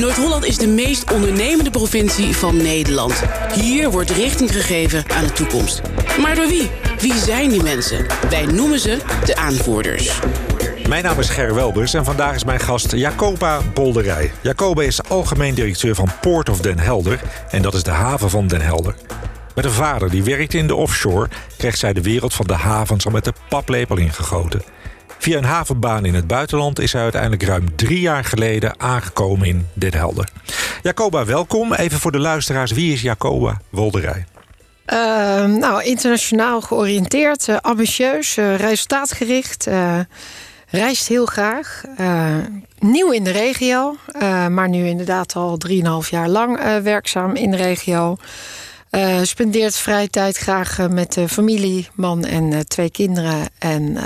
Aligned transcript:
Noord-Holland 0.00 0.44
is 0.44 0.58
de 0.58 0.66
meest 0.66 1.12
ondernemende 1.12 1.70
provincie 1.70 2.36
van 2.36 2.56
Nederland. 2.56 3.22
Hier 3.54 3.90
wordt 3.90 4.10
richting 4.10 4.52
gegeven 4.52 5.04
aan 5.10 5.24
de 5.24 5.32
toekomst. 5.32 5.80
Maar 6.20 6.34
door 6.34 6.46
wie? 6.46 6.70
Wie 6.98 7.14
zijn 7.14 7.48
die 7.48 7.62
mensen? 7.62 8.06
Wij 8.30 8.46
noemen 8.46 8.78
ze 8.78 8.98
de 9.24 9.36
aanvoerders. 9.36 10.20
Mijn 10.88 11.04
naam 11.04 11.18
is 11.18 11.28
Ger 11.28 11.54
Welbers 11.54 11.94
en 11.94 12.04
vandaag 12.04 12.34
is 12.34 12.44
mijn 12.44 12.60
gast 12.60 12.92
Jacoba 12.92 13.60
Bolderij. 13.74 14.32
Jacoba 14.40 14.82
is 14.82 15.02
algemeen 15.02 15.54
directeur 15.54 15.94
van 15.94 16.08
Port 16.20 16.48
of 16.48 16.60
Den 16.60 16.78
Helder 16.78 17.20
en 17.50 17.62
dat 17.62 17.74
is 17.74 17.82
de 17.82 17.90
haven 17.90 18.30
van 18.30 18.46
Den 18.46 18.60
Helder. 18.60 18.94
Met 19.54 19.64
een 19.64 19.70
vader 19.70 20.10
die 20.10 20.22
werkte 20.22 20.58
in 20.58 20.66
de 20.66 20.74
offshore 20.74 21.28
kreeg 21.56 21.76
zij 21.76 21.92
de 21.92 22.02
wereld 22.02 22.34
van 22.34 22.46
de 22.46 22.54
havens 22.54 23.06
al 23.06 23.12
met 23.12 23.24
de 23.24 23.32
paplepel 23.48 23.96
ingegoten. 23.96 24.62
Via 25.20 25.38
een 25.38 25.44
havenbaan 25.44 26.04
in 26.04 26.14
het 26.14 26.26
buitenland 26.26 26.78
is 26.78 26.92
hij 26.92 27.02
uiteindelijk 27.02 27.42
ruim 27.42 27.76
drie 27.76 28.00
jaar 28.00 28.24
geleden 28.24 28.80
aangekomen 28.80 29.46
in 29.46 29.66
Den 29.72 29.94
Helder. 29.94 30.28
Jacoba, 30.82 31.24
welkom. 31.24 31.74
Even 31.74 31.98
voor 31.98 32.12
de 32.12 32.18
luisteraars, 32.18 32.72
wie 32.72 32.92
is 32.92 33.02
Jacoba 33.02 33.60
Wolderij? 33.70 34.24
Uh, 34.92 34.96
nou, 35.44 35.82
internationaal 35.82 36.60
georiënteerd, 36.60 37.48
uh, 37.48 37.56
ambitieus, 37.60 38.36
uh, 38.36 38.56
resultaatgericht. 38.56 39.68
reist 40.66 41.08
heel 41.08 41.26
graag. 41.26 41.82
nieuw 42.78 43.10
in 43.10 43.24
de 43.24 43.30
regio, 43.30 43.96
maar 44.48 44.68
nu 44.68 44.86
inderdaad 44.86 45.34
al 45.34 45.58
3,5 45.68 46.08
jaar 46.10 46.28
lang 46.28 46.80
werkzaam 46.82 47.34
in 47.34 47.50
de 47.50 47.56
regio. 47.56 48.16
spendeert 49.22 49.76
vrije 49.76 50.08
tijd 50.08 50.36
graag 50.36 50.88
met 50.88 51.12
de 51.12 51.28
familie, 51.28 51.88
man 51.94 52.24
en 52.24 52.68
twee 52.68 52.90
kinderen. 52.90 53.48
En 53.58 53.98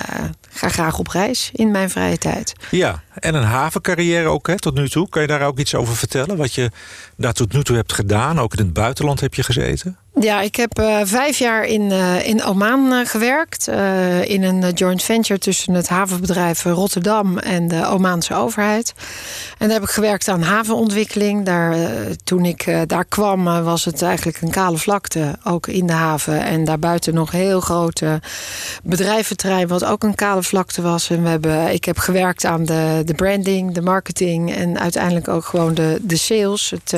ga 0.55 0.69
graag 0.69 0.99
op 0.99 1.09
reis 1.09 1.51
in 1.53 1.71
mijn 1.71 1.91
vrije 1.91 2.19
tijd. 2.19 2.53
Ja, 2.71 3.03
en 3.15 3.35
een 3.35 3.43
havencarrière 3.43 4.29
ook 4.29 4.47
hè, 4.47 4.59
tot 4.59 4.75
nu 4.75 4.89
toe. 4.89 5.09
Kan 5.09 5.23
je 5.23 5.29
daar 5.29 5.47
ook 5.47 5.59
iets 5.59 5.75
over 5.75 5.97
vertellen? 5.97 6.37
Wat 6.37 6.55
je 6.55 6.71
daar 7.17 7.33
tot 7.33 7.53
nu 7.53 7.62
toe 7.62 7.77
hebt 7.77 7.93
gedaan? 7.93 8.41
Ook 8.41 8.53
in 8.53 8.65
het 8.65 8.73
buitenland 8.73 9.21
heb 9.21 9.34
je 9.34 9.43
gezeten? 9.43 9.98
Ja, 10.21 10.41
ik 10.41 10.56
heb 10.56 10.79
uh, 10.79 11.01
vijf 11.03 11.39
jaar 11.39 11.65
in, 11.65 11.83
uh, 11.83 12.27
in 12.27 12.45
Oman 12.45 12.93
uh, 12.93 13.06
gewerkt. 13.06 13.69
in 14.25 14.43
een 14.43 14.71
joint 14.71 15.03
venture 15.03 15.39
tussen 15.39 15.75
het 15.75 15.89
havenbedrijf 15.89 16.65
Rotterdam 16.65 17.39
en 17.39 17.69
de 17.69 17.87
Omaanse 17.87 18.34
overheid. 18.34 18.93
En 19.59 19.69
daar 19.69 19.78
heb 19.78 19.89
ik 19.89 19.95
gewerkt 19.95 20.28
aan 20.28 20.43
havenontwikkeling. 20.43 21.45
Daar, 21.45 21.77
toen 22.25 22.45
ik 22.45 22.84
daar 22.87 23.05
kwam 23.05 23.45
was 23.45 23.84
het 23.84 24.03
eigenlijk 24.03 24.41
een 24.41 24.51
kale 24.51 24.78
vlakte, 24.78 25.39
ook 25.45 25.67
in 25.67 25.87
de 25.87 25.93
haven. 25.93 26.45
En 26.45 26.65
daarbuiten 26.65 27.15
nog 27.15 27.31
heel 27.31 27.61
grote 27.61 28.21
bedrijventerrein, 28.83 29.69
wat 29.69 29.84
ook 29.84 30.03
een 30.03 30.15
kale 30.15 30.43
vlakte 30.43 30.83
was. 30.83 31.11
En 31.11 31.23
we 31.23 31.28
hebben, 31.28 31.73
ik 31.73 31.84
heb 31.84 31.99
gewerkt 31.99 32.45
aan 32.45 32.65
de, 32.65 33.03
de 33.05 33.14
branding, 33.14 33.74
de 33.74 33.83
marketing 33.83 34.55
en 34.55 34.78
uiteindelijk 34.80 35.28
ook 35.28 35.44
gewoon 35.44 35.74
de, 35.74 35.98
de 36.00 36.16
sales. 36.16 36.70
Het 36.70 36.94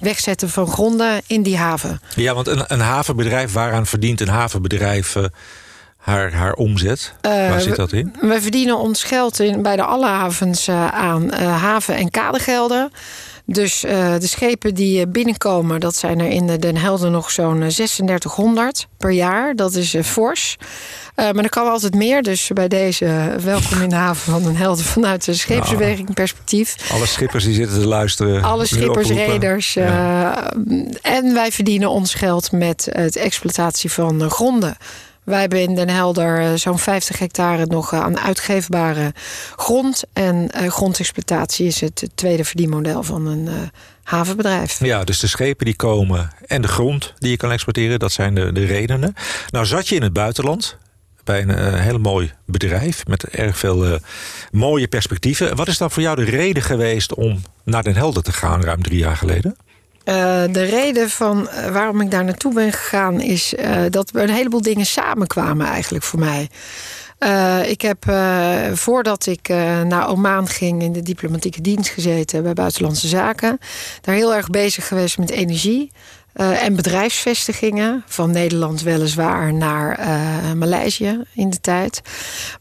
wegzetten 0.00 0.48
van 0.50 0.66
gronden 0.66 1.20
in 1.26 1.42
die 1.42 1.56
haven. 1.56 2.00
Ja, 2.14 2.34
want 2.34 2.46
een, 2.46 2.64
een 2.66 2.80
havenbedrijf, 2.80 3.52
waaraan 3.52 3.86
verdient 3.86 4.20
een 4.20 4.28
havenbedrijf 4.28 5.14
uh, 5.14 5.24
haar, 5.96 6.32
haar 6.32 6.52
omzet? 6.52 7.14
Uh, 7.22 7.32
Waar 7.32 7.60
zit 7.60 7.76
dat 7.76 7.92
in? 7.92 8.16
We, 8.20 8.40
verdienen 8.40 8.78
ons 8.78 9.04
geld 9.04 9.40
in, 9.40 9.62
bij 9.62 9.76
de 9.76 9.82
alle 9.82 10.06
havens 10.06 10.68
aan 10.68 11.32
haven- 11.34 11.96
en 11.96 12.10
kadergelden. 12.10 12.92
Dus 13.46 13.80
de 13.80 14.18
schepen 14.20 14.74
die 14.74 15.06
binnenkomen, 15.06 15.80
dat 15.80 15.96
zijn 15.96 16.20
er 16.20 16.28
in 16.28 16.46
Den 16.46 16.76
Helder 16.76 17.10
nog 17.10 17.30
zo'n 17.30 17.58
3600 17.58 18.86
per 18.96 19.10
jaar. 19.10 19.56
Dat 19.56 19.74
is 19.74 19.96
fors. 20.02 20.56
Uh, 21.16 21.30
maar 21.30 21.44
er 21.44 21.50
kan 21.50 21.70
altijd 21.70 21.94
meer. 21.94 22.22
Dus 22.22 22.50
bij 22.54 22.68
deze 22.68 23.36
welkom 23.44 23.82
in 23.82 23.88
de 23.88 23.94
haven 23.94 24.32
van 24.32 24.42
Den 24.42 24.56
Helder 24.56 24.84
vanuit 24.84 25.24
de 25.24 25.34
scheepsbeweging 25.34 26.14
perspectief. 26.14 26.76
Alle 26.92 27.06
schippers 27.06 27.44
die 27.44 27.54
zitten 27.54 27.80
te 27.80 27.86
luisteren. 27.86 28.42
Alle 28.42 28.66
schippers, 28.66 29.08
reders. 29.08 29.74
Ja. 29.74 30.52
Uh, 30.68 30.86
en 31.02 31.34
wij 31.34 31.52
verdienen 31.52 31.90
ons 31.90 32.14
geld 32.14 32.52
met 32.52 32.88
het 32.90 33.16
exploitatie 33.16 33.92
van 33.92 34.30
gronden. 34.30 34.76
Wij 35.26 35.40
hebben 35.40 35.60
in 35.60 35.74
Den 35.74 35.88
Helder 35.88 36.58
zo'n 36.58 36.78
50 36.78 37.18
hectare 37.18 37.66
nog 37.66 37.92
aan 37.92 38.18
uitgeefbare 38.18 39.14
grond. 39.56 40.02
En 40.12 40.50
uh, 40.56 40.70
grondexploitatie 40.70 41.66
is 41.66 41.80
het 41.80 42.08
tweede 42.14 42.44
verdienmodel 42.44 43.02
van 43.02 43.26
een 43.26 43.48
havenbedrijf. 44.02 44.84
Ja, 44.84 45.04
dus 45.04 45.20
de 45.20 45.26
schepen 45.26 45.64
die 45.64 45.76
komen 45.76 46.30
en 46.46 46.62
de 46.62 46.68
grond 46.68 47.14
die 47.18 47.30
je 47.30 47.36
kan 47.36 47.50
exporteren, 47.50 47.98
dat 47.98 48.12
zijn 48.12 48.34
de, 48.34 48.52
de 48.52 48.64
redenen. 48.64 49.14
Nou 49.50 49.66
zat 49.66 49.88
je 49.88 49.94
in 49.94 50.02
het 50.02 50.12
buitenland 50.12 50.76
bij 51.24 51.42
een 51.42 51.74
heel 51.78 51.98
mooi 51.98 52.32
bedrijf 52.44 53.06
met 53.06 53.24
erg 53.24 53.58
veel 53.58 53.98
mooie 54.50 54.88
perspectieven. 54.88 55.56
Wat 55.56 55.68
is 55.68 55.78
dan 55.78 55.90
voor 55.90 56.02
jou 56.02 56.16
de 56.16 56.24
reden 56.24 56.62
geweest 56.62 57.14
om 57.14 57.42
naar 57.64 57.82
Den 57.82 57.94
Helder 57.94 58.22
te 58.22 58.32
gaan 58.32 58.62
ruim 58.62 58.82
drie 58.82 58.98
jaar 58.98 59.16
geleden? 59.16 59.56
Uh, 60.08 60.14
de 60.50 60.62
reden 60.62 61.10
van 61.10 61.48
waarom 61.72 62.00
ik 62.00 62.10
daar 62.10 62.24
naartoe 62.24 62.54
ben 62.54 62.72
gegaan 62.72 63.20
is 63.20 63.54
dat 63.90 64.14
er 64.14 64.22
een 64.22 64.30
heleboel 64.30 64.62
dingen 64.62 64.86
samenkwamen 64.86 65.66
eigenlijk 65.66 66.04
voor 66.04 66.18
mij. 66.18 66.48
Ik 67.66 67.80
heb 67.80 68.04
voordat 68.72 69.26
ik 69.26 69.48
naar 69.84 70.08
Oman 70.08 70.48
ging 70.48 70.82
in 70.82 70.92
de 70.92 71.02
diplomatieke 71.02 71.60
dienst 71.60 71.90
gezeten 71.90 72.42
bij 72.42 72.52
Buitenlandse 72.52 73.08
Zaken. 73.08 73.58
Daar 74.00 74.14
heel 74.14 74.34
erg 74.34 74.50
bezig 74.50 74.86
geweest 74.86 75.18
met 75.18 75.30
energie. 75.30 75.92
Uh, 76.36 76.62
en 76.62 76.76
bedrijfsvestigingen 76.76 78.02
van 78.06 78.30
Nederland 78.30 78.82
weliswaar 78.82 79.54
naar 79.54 80.00
uh, 80.00 80.52
Maleisië 80.52 81.22
in 81.34 81.50
de 81.50 81.60
tijd. 81.60 82.00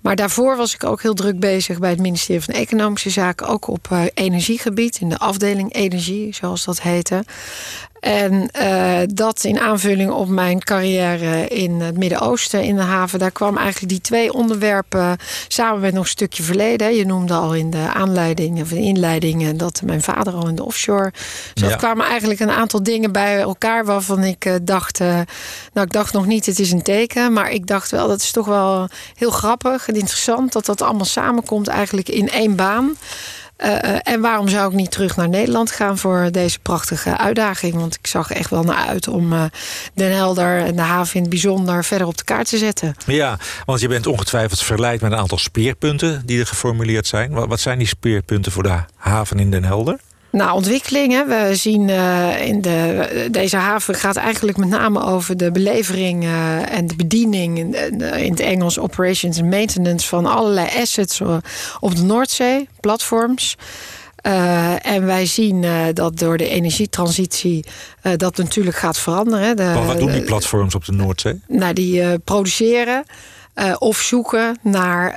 Maar 0.01 0.15
daarvoor 0.15 0.57
was 0.57 0.73
ik 0.73 0.83
ook 0.83 1.01
heel 1.01 1.13
druk 1.13 1.39
bezig 1.39 1.79
bij 1.79 1.89
het 1.89 1.99
ministerie 1.99 2.43
van 2.43 2.53
Economische 2.53 3.09
Zaken, 3.09 3.47
ook 3.47 3.67
op 3.67 3.87
uh, 3.91 4.01
energiegebied, 4.13 4.99
in 4.99 5.09
de 5.09 5.17
afdeling 5.17 5.73
energie, 5.73 6.35
zoals 6.35 6.65
dat 6.65 6.81
heette. 6.81 7.23
En 8.05 8.49
uh, 8.61 8.97
dat 9.13 9.43
in 9.43 9.59
aanvulling 9.59 10.11
op 10.11 10.27
mijn 10.27 10.63
carrière 10.63 11.47
in 11.47 11.81
het 11.81 11.97
Midden-Oosten 11.97 12.63
in 12.63 12.75
de 12.75 12.81
haven. 12.81 13.19
Daar 13.19 13.31
kwam 13.31 13.57
eigenlijk 13.57 13.89
die 13.89 14.01
twee 14.01 14.33
onderwerpen 14.33 15.17
samen 15.47 15.79
met 15.79 15.93
nog 15.93 16.03
een 16.03 16.09
stukje 16.09 16.43
verleden. 16.43 16.95
Je 16.95 17.05
noemde 17.05 17.33
al 17.33 17.53
in 17.53 17.69
de 17.69 17.89
aanleiding 17.93 18.61
of 18.61 18.69
de 18.69 18.79
inleiding 18.79 19.57
dat 19.57 19.81
mijn 19.85 20.01
vader 20.01 20.33
al 20.33 20.47
in 20.47 20.55
de 20.55 20.63
offshore 20.63 21.13
zat. 21.53 21.69
Ja. 21.69 21.75
kwamen 21.75 22.05
eigenlijk 22.05 22.39
een 22.39 22.51
aantal 22.51 22.83
dingen 22.83 23.11
bij 23.11 23.39
elkaar 23.39 23.85
waarvan 23.85 24.23
ik 24.23 24.45
uh, 24.45 24.53
dacht. 24.61 24.99
Uh, 24.99 25.07
nou, 25.73 25.85
ik 25.85 25.91
dacht 25.91 26.13
nog 26.13 26.25
niet, 26.25 26.45
het 26.45 26.59
is 26.59 26.71
een 26.71 26.81
teken. 26.81 27.33
Maar 27.33 27.51
ik 27.51 27.67
dacht 27.67 27.91
wel, 27.91 28.07
dat 28.07 28.21
is 28.21 28.31
toch 28.31 28.45
wel 28.45 28.87
heel 29.15 29.31
grappig 29.31 29.87
en 29.87 29.95
interessant 29.95 30.53
dat 30.53 30.65
dat 30.65 30.81
allemaal 30.81 31.05
samenkomt 31.05 31.67
eigenlijk 31.67 32.09
in 32.09 32.29
één 32.29 32.55
baan. 32.55 32.95
Uh, 33.63 34.07
en 34.07 34.21
waarom 34.21 34.47
zou 34.47 34.69
ik 34.69 34.75
niet 34.75 34.91
terug 34.91 35.15
naar 35.15 35.29
Nederland 35.29 35.71
gaan 35.71 35.97
voor 35.97 36.27
deze 36.31 36.59
prachtige 36.59 37.17
uitdaging? 37.17 37.73
Want 37.75 37.95
ik 37.95 38.07
zag 38.07 38.31
echt 38.31 38.49
wel 38.49 38.63
naar 38.63 38.87
uit 38.87 39.07
om 39.07 39.33
uh, 39.33 39.43
Den 39.93 40.11
Helder 40.11 40.59
en 40.59 40.75
de 40.75 40.81
haven 40.81 41.15
in 41.15 41.21
het 41.21 41.29
bijzonder 41.29 41.83
verder 41.83 42.07
op 42.07 42.17
de 42.17 42.23
kaart 42.23 42.49
te 42.49 42.57
zetten. 42.57 42.95
Ja, 43.05 43.37
want 43.65 43.79
je 43.79 43.87
bent 43.87 44.07
ongetwijfeld 44.07 44.63
verleid 44.63 45.01
met 45.01 45.11
een 45.11 45.17
aantal 45.17 45.37
speerpunten 45.37 46.21
die 46.25 46.39
er 46.39 46.47
geformuleerd 46.47 47.07
zijn. 47.07 47.31
Wat, 47.31 47.47
wat 47.47 47.59
zijn 47.59 47.77
die 47.77 47.87
speerpunten 47.87 48.51
voor 48.51 48.63
de 48.63 48.77
haven 48.95 49.39
in 49.39 49.51
Den 49.51 49.63
Helder? 49.63 49.99
Nou, 50.35 50.51
ontwikkelingen. 50.51 51.27
We 51.27 51.55
zien 51.55 51.87
uh, 51.87 52.47
in 52.47 52.61
de, 52.61 53.27
deze 53.31 53.57
haven 53.57 53.95
gaat 53.95 54.15
eigenlijk 54.15 54.57
met 54.57 54.69
name 54.69 55.03
over 55.03 55.37
de 55.37 55.51
belevering 55.51 56.23
uh, 56.23 56.71
en 56.71 56.87
de 56.87 56.95
bediening. 56.95 57.57
In, 57.57 57.75
in, 57.99 58.31
het 58.31 58.39
Engels 58.39 58.79
operations 58.79 59.37
en 59.37 59.49
maintenance 59.49 60.07
van 60.07 60.25
allerlei 60.25 60.67
assets 60.81 61.21
op 61.79 61.95
de 61.95 62.01
Noordzee, 62.01 62.69
platforms. 62.79 63.57
Uh, 64.27 64.85
en 64.85 65.05
wij 65.05 65.25
zien 65.25 65.63
uh, 65.63 65.83
dat 65.93 66.17
door 66.17 66.37
de 66.37 66.49
energietransitie 66.49 67.65
uh, 68.03 68.11
dat 68.15 68.37
natuurlijk 68.37 68.75
gaat 68.75 68.97
veranderen. 68.97 69.55
De, 69.55 69.63
maar 69.63 69.85
wat 69.85 69.99
doen 69.99 70.11
die 70.11 70.23
platforms 70.23 70.75
op 70.75 70.85
de 70.85 70.91
Noordzee? 70.91 71.41
Nou, 71.47 71.73
die 71.73 72.19
produceren 72.19 73.03
of 73.79 73.97
zoeken 73.97 74.57
naar 74.61 75.15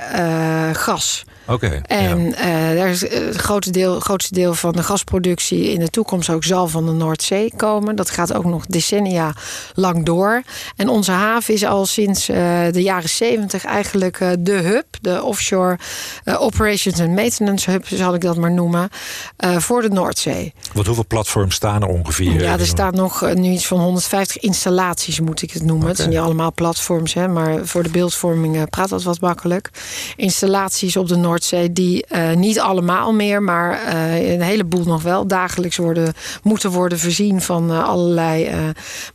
gas. 0.75 1.25
Okay, 1.49 1.81
en 1.85 2.29
ja. 2.29 2.71
uh, 2.71 2.77
daar 2.77 2.89
is 2.89 3.01
het 3.01 3.35
grootste 3.35 3.71
deel, 3.71 3.99
grootste 3.99 4.33
deel 4.33 4.53
van 4.53 4.71
de 4.71 4.83
gasproductie 4.83 5.71
in 5.71 5.79
de 5.79 5.89
toekomst 5.89 6.29
ook 6.29 6.43
zal 6.43 6.67
van 6.67 6.85
de 6.85 6.91
Noordzee 6.91 7.53
komen. 7.55 7.95
Dat 7.95 8.09
gaat 8.09 8.33
ook 8.33 8.45
nog 8.45 8.65
decennia 8.65 9.33
lang 9.73 10.05
door. 10.05 10.41
En 10.75 10.89
onze 10.89 11.11
haven 11.11 11.53
is 11.53 11.65
al 11.65 11.85
sinds 11.85 12.29
uh, 12.29 12.35
de 12.71 12.81
jaren 12.81 13.09
zeventig 13.09 13.65
eigenlijk 13.65 14.19
uh, 14.19 14.29
de 14.39 14.51
hub, 14.51 14.85
de 15.01 15.23
offshore 15.23 15.79
operations 16.25 16.99
and 16.99 17.15
maintenance 17.15 17.71
hub, 17.71 17.87
zal 17.87 18.13
ik 18.13 18.21
dat 18.21 18.37
maar 18.37 18.51
noemen, 18.51 18.89
voor 19.37 19.81
de 19.81 19.89
Noordzee. 19.89 20.53
Want 20.73 20.85
hoeveel 20.85 21.07
platforms 21.07 21.55
staan 21.55 21.81
er 21.81 21.87
ongeveer? 21.87 22.41
Ja, 22.41 22.59
er 22.59 22.65
staat 22.65 22.93
nog 22.93 23.33
nu 23.33 23.51
iets 23.51 23.67
van 23.67 23.79
150 23.79 24.37
installaties, 24.37 25.19
moet 25.19 25.41
ik 25.41 25.51
het 25.51 25.61
noemen. 25.61 25.77
Okay. 25.77 25.89
Het 25.89 25.97
zijn 25.97 26.09
niet 26.09 26.19
allemaal 26.19 26.53
platforms, 26.53 27.13
hè, 27.13 27.27
maar 27.27 27.65
voor 27.65 27.83
de 27.83 27.89
beeldvorming 27.89 28.28
praat 28.69 28.89
dat 28.89 29.03
wat 29.03 29.21
makkelijk. 29.21 29.69
Installaties 30.15 30.97
op 30.97 31.07
de 31.07 31.15
Noordzee 31.15 31.73
die 31.73 32.05
uh, 32.11 32.33
niet 32.33 32.59
allemaal 32.59 33.13
meer, 33.13 33.43
maar 33.43 33.83
uh, 33.93 34.31
een 34.31 34.41
heleboel 34.41 34.83
nog 34.83 35.01
wel 35.01 35.27
dagelijks 35.27 35.77
worden, 35.77 36.13
moeten 36.43 36.71
worden 36.71 36.99
voorzien 36.99 37.41
van 37.41 37.83
allerlei 37.83 38.49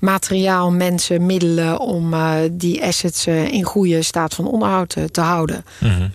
materiaal, 0.01 0.71
mensen, 0.71 1.27
middelen 1.27 1.81
om 1.81 2.15
die 2.53 2.85
assets 2.85 3.27
in 3.27 3.63
goede 3.63 4.03
staat 4.03 4.35
van 4.35 4.47
onderhoud 4.47 4.97
te 5.11 5.21
houden. 5.21 5.65
-hmm. 5.79 6.13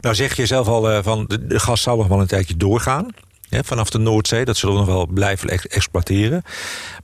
Nou 0.00 0.14
zeg 0.14 0.36
je 0.36 0.46
zelf 0.46 0.66
al 0.66 1.02
van 1.02 1.24
de, 1.28 1.46
de 1.46 1.58
gas 1.58 1.82
zal 1.82 1.96
nog 1.96 2.06
wel 2.06 2.20
een 2.20 2.26
tijdje 2.26 2.56
doorgaan. 2.56 3.08
Vanaf 3.60 3.90
de 3.90 3.98
Noordzee. 3.98 4.44
Dat 4.44 4.56
zullen 4.56 4.74
we 4.74 4.80
nog 4.80 4.90
wel 4.90 5.06
blijven 5.06 5.48
exploiteren. 5.48 6.42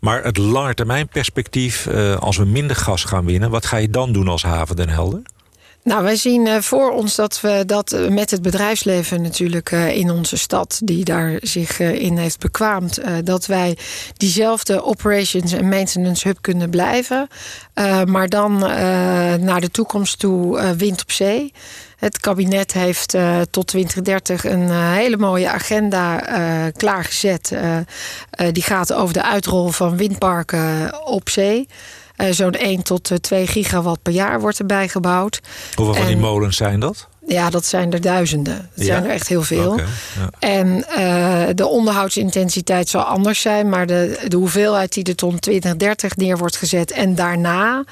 Maar 0.00 0.24
het 0.24 0.36
langetermijnperspectief, 0.36 1.86
uh, 1.86 2.16
als 2.16 2.36
we 2.36 2.44
minder 2.44 2.76
gas 2.76 3.04
gaan 3.04 3.24
winnen... 3.24 3.50
wat 3.50 3.66
ga 3.66 3.76
je 3.76 3.90
dan 3.90 4.12
doen 4.12 4.28
als 4.28 4.42
haven 4.42 4.76
Den 4.76 4.88
Helder? 4.88 5.22
Nou, 5.88 6.02
wij 6.02 6.16
zien 6.16 6.46
eh, 6.46 6.60
voor 6.60 6.90
ons 6.90 7.14
dat 7.14 7.40
we 7.40 7.62
dat 7.66 7.92
eh, 7.92 8.08
met 8.08 8.30
het 8.30 8.42
bedrijfsleven 8.42 9.22
natuurlijk 9.22 9.72
eh, 9.72 9.96
in 9.96 10.10
onze 10.10 10.36
stad, 10.36 10.80
die 10.84 11.04
daar 11.04 11.38
zich 11.40 11.80
in 11.80 12.16
heeft 12.16 12.38
bekwaamd, 12.38 13.00
dat 13.24 13.46
wij 13.46 13.78
diezelfde 14.16 14.82
operations 14.82 15.52
en 15.52 15.68
maintenance 15.68 16.28
hub 16.28 16.38
kunnen 16.40 16.70
blijven. 16.70 17.28
Maar 18.04 18.28
dan 18.28 18.58
naar 19.40 19.60
de 19.60 19.70
toekomst 19.70 20.18
toe 20.18 20.74
wind 20.76 21.02
op 21.02 21.10
zee. 21.10 21.52
Het 21.98 22.18
kabinet 22.18 22.72
heeft 22.72 23.16
tot 23.50 23.66
2030 23.66 24.44
een 24.44 24.70
hele 24.70 25.16
mooie 25.16 25.48
agenda 25.48 26.16
klaargezet. 26.70 27.52
die 28.52 28.62
gaat 28.62 28.92
over 28.92 29.14
de 29.14 29.22
uitrol 29.22 29.68
van 29.68 29.96
windparken 29.96 30.92
op 31.06 31.28
zee. 31.28 31.68
Zo'n 32.30 32.52
1 32.52 32.82
tot 32.82 33.10
2 33.20 33.42
eh, 33.42 33.48
gigawatt 33.48 34.02
per 34.02 34.12
jaar 34.12 34.40
wordt 34.40 34.58
erbij 34.58 34.88
gebouwd. 34.88 35.40
Hoeveel 35.74 35.94
van 35.94 36.06
die 36.06 36.16
molens 36.16 36.56
zijn 36.56 36.80
dat? 36.80 37.08
Ja, 37.26 37.50
dat 37.50 37.64
zijn 37.64 37.92
er 37.92 38.00
duizenden. 38.00 38.70
Dat 38.74 38.86
zijn 38.86 39.04
er 39.04 39.10
echt 39.10 39.28
heel 39.28 39.42
veel. 39.42 39.78
ja. 39.78 39.84
En 40.38 40.84
uh, 40.98 41.44
de 41.54 41.66
onderhoudsintensiteit 41.66 42.88
zal 42.88 43.02
anders 43.02 43.40
zijn, 43.40 43.68
maar 43.68 43.86
de, 43.86 44.18
de 44.28 44.36
hoeveelheid 44.36 44.92
die 44.92 45.04
er 45.04 45.14
tot 45.14 45.40
2030 45.40 46.16
neer 46.16 46.38
wordt 46.38 46.56
gezet 46.56 46.90
en 46.90 47.14
daarna 47.14 47.84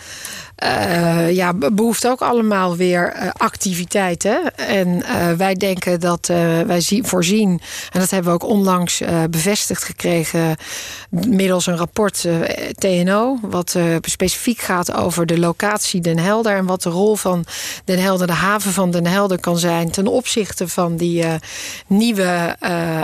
uh, 0.65 1.33
ja, 1.33 1.55
behoeft 1.55 2.07
ook 2.07 2.21
allemaal 2.21 2.77
weer 2.77 3.17
uh, 3.17 3.31
activiteiten. 3.33 4.55
En 4.55 4.89
uh, 4.89 5.33
wij 5.33 5.55
denken 5.55 6.01
dat 6.01 6.27
wij 6.67 6.81
zien, 6.81 7.07
voorzien, 7.07 7.61
en 7.93 8.01
dat 8.01 8.11
hebben 8.11 8.31
we 8.33 8.39
ook 8.39 8.51
onlangs 8.51 9.03
bevestigd 9.31 9.85
gekregen 9.85 10.57
middels 11.11 11.67
een 11.67 11.77
rapport 11.77 12.27
TNO, 12.79 13.39
wat 13.43 13.77
specifiek 14.03 14.61
gaat 14.61 14.93
over 14.93 15.27
de 15.27 15.39
locatie 15.39 16.01
Den 16.01 16.19
Helder 16.19 16.57
en 16.57 16.67
wat 16.67 16.83
de 16.83 16.91
rol 16.91 17.17
van 17.17 17.45
Den 17.85 17.99
Helder, 17.99 18.27
de 18.27 18.33
haven 18.33 18.73
van 18.73 18.91
Den 18.91 19.07
Helder 19.07 19.41
kan 19.41 19.59
zijn 19.59 19.91
ten 19.91 20.07
opzichte 20.07 20.69
van 20.69 20.97
die 20.97 21.25
nieuwe 21.87 22.57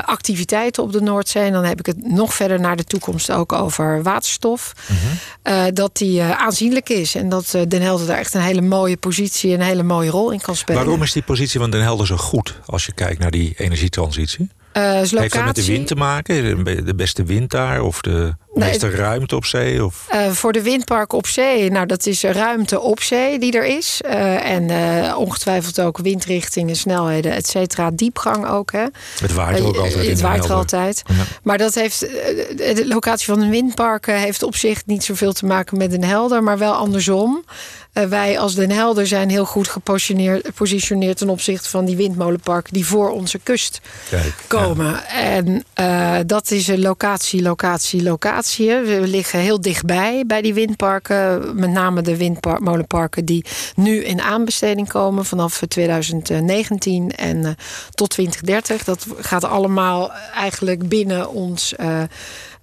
activiteiten 0.04 0.82
op 0.82 0.92
de 0.92 1.00
Noordzee. 1.00 1.44
En 1.44 1.52
dan 1.52 1.64
heb 1.64 1.78
ik 1.78 1.86
het 1.86 2.08
nog 2.08 2.34
verder 2.34 2.60
naar 2.60 2.76
de 2.76 2.84
toekomst 2.84 3.30
ook 3.30 3.52
over 3.52 4.02
waterstof. 4.02 4.72
-hmm. 4.86 5.74
dat 5.74 5.96
die 5.96 6.22
aanzienlijk 6.22 6.88
is 6.88 7.14
en 7.14 7.28
dat 7.28 7.41
dat 7.42 7.54
eh, 7.54 7.68
Den 7.68 7.82
Helder 7.82 8.06
daar 8.06 8.18
echt 8.18 8.34
een 8.34 8.40
hele 8.40 8.60
mooie 8.60 8.96
positie 8.96 9.52
en 9.54 9.60
een 9.60 9.66
hele 9.66 9.82
mooie 9.82 10.10
rol 10.10 10.30
in 10.30 10.40
kan 10.40 10.56
spelen. 10.56 10.82
Waarom 10.84 11.02
is 11.02 11.12
die 11.12 11.22
positie 11.22 11.60
van 11.60 11.70
Den 11.70 11.82
Helder 11.82 12.06
zo 12.06 12.16
goed 12.16 12.58
als 12.66 12.86
je 12.86 12.92
kijkt 12.92 13.18
naar 13.18 13.30
die 13.30 13.54
energietransitie? 13.56 14.50
Uh, 14.76 14.92
Heeft 14.92 15.32
dat 15.32 15.44
met 15.44 15.54
de 15.54 15.64
wind 15.64 15.86
te 15.86 15.94
maken? 15.94 16.64
De 16.64 16.94
beste 16.94 17.24
wind 17.24 17.50
daar? 17.50 17.82
Of 17.82 18.00
de 18.00 18.34
meeste 18.54 18.90
ruimte 18.90 19.36
op 19.36 19.44
zee? 19.44 19.84
Of? 19.84 20.06
Uh, 20.14 20.30
voor 20.30 20.52
de 20.52 20.62
windparken 20.62 21.18
op 21.18 21.26
zee, 21.26 21.70
nou 21.70 21.86
dat 21.86 22.06
is 22.06 22.22
ruimte 22.22 22.80
op 22.80 23.00
zee 23.00 23.38
die 23.38 23.52
er 23.52 23.64
is. 23.64 24.00
Uh, 24.04 24.50
en 24.50 24.68
uh, 24.68 25.18
ongetwijfeld 25.18 25.80
ook 25.80 25.98
windrichtingen, 25.98 26.76
snelheden, 26.76 27.32
et 27.32 27.46
cetera. 27.46 27.90
Diepgang 27.90 28.48
ook. 28.48 28.72
Hè. 28.72 28.84
Het 29.20 29.32
waait 29.32 29.60
ook 29.60 29.76
altijd. 29.76 30.06
Het 30.06 30.20
waait 30.20 30.44
er 30.44 30.52
altijd. 30.52 31.02
Ja. 31.06 31.14
Maar 31.42 31.58
dat 31.58 31.74
heeft, 31.74 32.00
de 32.00 32.84
locatie 32.86 33.26
van 33.26 33.40
een 33.40 33.50
windpark 33.50 34.06
heeft 34.06 34.42
op 34.42 34.56
zich 34.56 34.86
niet 34.86 35.04
zoveel 35.04 35.32
te 35.32 35.46
maken 35.46 35.78
met 35.78 35.92
een 35.92 36.04
helder, 36.04 36.42
maar 36.42 36.58
wel 36.58 36.72
andersom. 36.72 37.44
Uh, 37.94 38.04
wij 38.04 38.38
als 38.38 38.54
Den 38.54 38.70
Helder 38.70 39.06
zijn 39.06 39.30
heel 39.30 39.44
goed 39.44 39.68
gepositioneerd 39.68 41.16
ten 41.16 41.28
opzichte 41.28 41.68
van 41.68 41.84
die 41.84 41.96
windmolenparken 41.96 42.72
die 42.72 42.86
voor 42.86 43.10
onze 43.10 43.38
kust 43.38 43.80
Kijk, 44.10 44.34
komen. 44.46 44.86
Ja. 44.86 45.06
En 45.06 45.64
uh, 45.80 46.18
dat 46.26 46.50
is 46.50 46.68
een 46.68 46.80
locatie, 46.80 47.42
locatie, 47.42 48.02
locatie. 48.02 48.74
We 48.74 49.00
liggen 49.06 49.38
heel 49.38 49.60
dichtbij 49.60 50.24
bij 50.26 50.42
die 50.42 50.54
windparken. 50.54 51.50
Met 51.54 51.70
name 51.70 52.02
de 52.02 52.16
windmolenparken 52.16 53.24
die 53.24 53.44
nu 53.76 54.04
in 54.04 54.20
aanbesteding 54.20 54.88
komen 54.88 55.24
vanaf 55.24 55.62
2019 55.68 57.10
en 57.10 57.36
uh, 57.36 57.50
tot 57.90 58.10
2030. 58.10 58.84
Dat 58.84 59.06
gaat 59.18 59.44
allemaal 59.44 60.12
eigenlijk 60.34 60.88
binnen 60.88 61.30
ons 61.30 61.74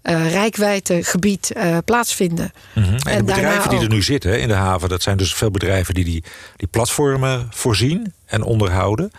uh, 0.09 0.31
rijkwijdegebied 0.31 1.51
uh, 1.57 1.77
plaatsvinden. 1.85 2.51
Mm 2.75 2.83
-hmm. 2.83 2.95
En, 2.95 3.11
en, 3.11 3.17
de 3.17 3.33
bedrijven 3.33 3.69
die 3.69 3.79
er 3.79 3.89
nu 3.89 4.01
zitten 4.01 4.41
in 4.41 4.47
de 4.47 4.53
haven, 4.53 4.89
dat 4.89 5.01
zijn 5.01 5.17
dus 5.17 5.33
veel 5.33 5.51
bedrijven 5.51 5.93
die 5.93 6.03
die, 6.03 6.23
die 6.55 6.67
platformen 6.67 7.47
voorzien 7.49 8.13
en 8.25 8.43
onderhouden. 8.43 9.11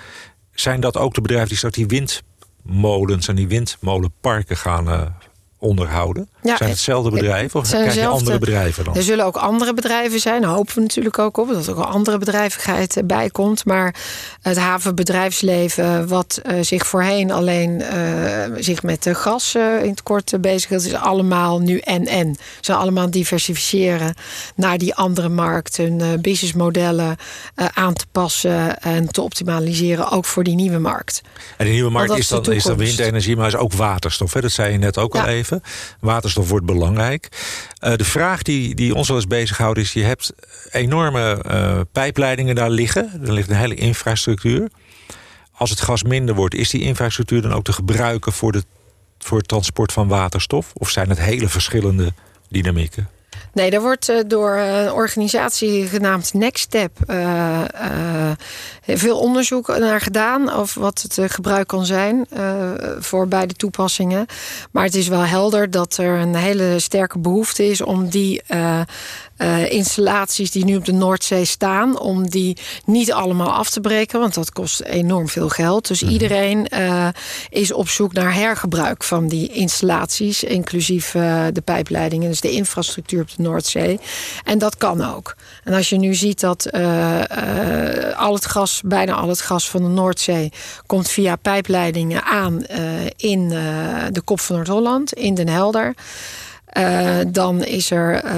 Zijn 0.54 0.80
dat 0.80 0.96
ook 0.96 1.14
de 1.14 1.20
bedrijven 1.20 1.48
die 1.48 1.56
straks 1.56 1.76
die 1.76 1.86
windmolens 1.86 3.28
en 3.28 3.34
die 3.34 3.48
windmolenparken 3.48 4.56
gaan 4.56 4.88
uh, 4.88 5.02
onderhouden? 5.58 6.28
Ja, 6.42 6.56
zijn 6.56 6.58
het 6.58 6.68
hetzelfde 6.68 7.10
bedrijven 7.10 7.60
of 7.60 7.68
krijg 7.68 7.94
je 7.94 8.06
andere 8.06 8.38
bedrijven 8.38 8.84
dan? 8.84 8.96
Er 8.96 9.02
zullen 9.02 9.24
ook 9.24 9.36
andere 9.36 9.74
bedrijven 9.74 10.20
zijn. 10.20 10.40
Daar 10.40 10.50
hopen 10.50 10.74
we 10.74 10.80
natuurlijk 10.80 11.18
ook 11.18 11.36
op 11.36 11.48
dat 11.48 11.66
er 11.66 11.76
ook 11.76 11.84
andere 11.84 12.18
bedrijvigheid 12.18 12.96
eh, 12.96 13.04
bij 13.04 13.30
komt. 13.30 13.64
Maar 13.64 13.94
het 14.42 14.58
havenbedrijfsleven, 14.58 16.08
wat 16.08 16.40
uh, 16.46 16.62
zich 16.62 16.86
voorheen 16.86 17.30
alleen 17.30 17.70
uh, 17.80 17.86
zich 18.58 18.82
met 18.82 19.02
de 19.02 19.14
gas 19.14 19.54
uh, 19.54 19.82
in 19.82 19.90
het 19.90 20.02
kort 20.02 20.40
bezig 20.40 20.70
is, 20.70 20.86
is 20.86 20.94
allemaal 20.94 21.60
nu 21.60 21.78
en-en. 21.78 22.36
Ze 22.60 22.74
allemaal 22.74 23.10
diversificeren 23.10 24.14
naar 24.54 24.78
die 24.78 24.94
andere 24.94 25.28
markten, 25.28 26.00
hun 26.00 26.20
businessmodellen 26.20 27.16
aan 27.74 27.94
te 27.94 28.04
passen 28.12 28.80
en 28.80 29.08
te 29.12 29.22
optimaliseren, 29.22 30.10
ook 30.10 30.24
voor 30.24 30.44
die 30.44 30.54
nieuwe 30.54 30.78
markt. 30.78 31.22
En 31.56 31.64
die 31.64 31.74
nieuwe 31.74 31.90
markt 31.90 32.18
is, 32.18 32.28
dan, 32.28 32.52
is 32.52 32.62
dan 32.62 32.76
windenergie, 32.76 33.36
maar 33.36 33.46
is 33.46 33.56
ook 33.56 33.72
waterstof. 33.72 34.32
Hè? 34.32 34.40
Dat 34.40 34.50
zei 34.50 34.72
je 34.72 34.78
net 34.78 34.98
ook 34.98 35.14
ja. 35.14 35.20
al 35.20 35.28
even. 35.28 35.62
Waterstof 36.00 36.29
waterstof 36.34 36.48
wordt 36.48 36.80
belangrijk. 36.80 37.28
Uh, 37.84 37.96
de 37.96 38.04
vraag 38.04 38.42
die, 38.42 38.74
die 38.74 38.94
ons 38.94 39.08
wel 39.08 39.16
eens 39.16 39.26
bezighoudt 39.26 39.78
is... 39.78 39.92
je 39.92 40.02
hebt 40.02 40.32
enorme 40.70 41.44
uh, 41.46 41.80
pijpleidingen 41.92 42.54
daar 42.54 42.70
liggen. 42.70 43.20
Er 43.22 43.32
ligt 43.32 43.50
een 43.50 43.56
hele 43.56 43.74
infrastructuur. 43.74 44.70
Als 45.52 45.70
het 45.70 45.80
gas 45.80 46.02
minder 46.02 46.34
wordt, 46.34 46.54
is 46.54 46.70
die 46.70 46.82
infrastructuur 46.82 47.42
dan 47.42 47.52
ook 47.52 47.64
te 47.64 47.72
gebruiken... 47.72 48.32
voor, 48.32 48.52
de, 48.52 48.64
voor 49.18 49.38
het 49.38 49.48
transport 49.48 49.92
van 49.92 50.08
waterstof? 50.08 50.70
Of 50.74 50.90
zijn 50.90 51.08
het 51.08 51.20
hele 51.20 51.48
verschillende 51.48 52.12
dynamieken? 52.48 53.08
Nee, 53.52 53.70
daar 53.70 53.80
wordt 53.80 54.08
uh, 54.08 54.18
door 54.26 54.56
een 54.56 54.92
organisatie 54.92 55.86
genaamd 55.86 56.34
Next 56.34 56.62
Step 56.62 56.90
uh, 57.06 57.60
veel 58.86 59.18
onderzoek 59.18 59.78
naar 59.78 60.00
gedaan 60.00 60.50
over 60.50 60.80
wat 60.80 61.02
het 61.02 61.32
gebruik 61.32 61.66
kan 61.66 61.86
zijn 61.86 62.26
voor 62.98 63.28
beide 63.28 63.54
toepassingen. 63.54 64.26
Maar 64.70 64.84
het 64.84 64.94
is 64.94 65.08
wel 65.08 65.24
helder 65.24 65.70
dat 65.70 65.96
er 65.96 66.18
een 66.18 66.34
hele 66.34 66.78
sterke 66.78 67.18
behoefte 67.18 67.66
is 67.66 67.80
om 67.80 68.08
die 68.08 68.42
uh, 69.42 69.72
installaties 69.72 70.50
die 70.50 70.64
nu 70.64 70.76
op 70.76 70.84
de 70.84 70.92
Noordzee 70.92 71.44
staan, 71.44 71.98
om 71.98 72.28
die 72.28 72.56
niet 72.84 73.12
allemaal 73.12 73.52
af 73.52 73.70
te 73.70 73.80
breken, 73.80 74.20
want 74.20 74.34
dat 74.34 74.52
kost 74.52 74.80
enorm 74.80 75.28
veel 75.28 75.48
geld. 75.48 75.88
Dus 75.88 76.02
mm. 76.02 76.08
iedereen 76.08 76.66
uh, 76.74 77.08
is 77.48 77.72
op 77.72 77.88
zoek 77.88 78.12
naar 78.12 78.34
hergebruik 78.34 79.04
van 79.04 79.28
die 79.28 79.48
installaties, 79.48 80.44
inclusief 80.44 81.14
uh, 81.14 81.44
de 81.52 81.60
pijpleidingen, 81.60 82.28
dus 82.28 82.40
de 82.40 82.50
infrastructuur 82.50 83.20
op 83.20 83.36
de 83.36 83.42
Noordzee. 83.42 84.00
En 84.44 84.58
dat 84.58 84.76
kan 84.76 85.14
ook. 85.14 85.34
En 85.64 85.74
als 85.74 85.88
je 85.88 85.96
nu 85.96 86.14
ziet 86.14 86.40
dat 86.40 86.72
al 88.16 88.34
het 88.34 88.46
gas, 88.46 88.80
bijna 88.84 89.14
al 89.14 89.28
het 89.28 89.40
gas 89.40 89.68
van 89.68 89.82
de 89.82 89.88
Noordzee, 89.88 90.52
komt 90.86 91.08
via 91.08 91.36
pijpleidingen 91.36 92.24
aan 92.24 92.64
in 93.16 93.48
de 94.12 94.20
kop 94.24 94.40
van 94.40 94.56
Noord-Holland, 94.56 95.12
in 95.12 95.34
Den 95.34 95.48
Helder. 95.48 95.94
Uh, 96.78 97.18
dan 97.28 97.64
is 97.64 97.90
er 97.90 98.24
uh, 98.24 98.32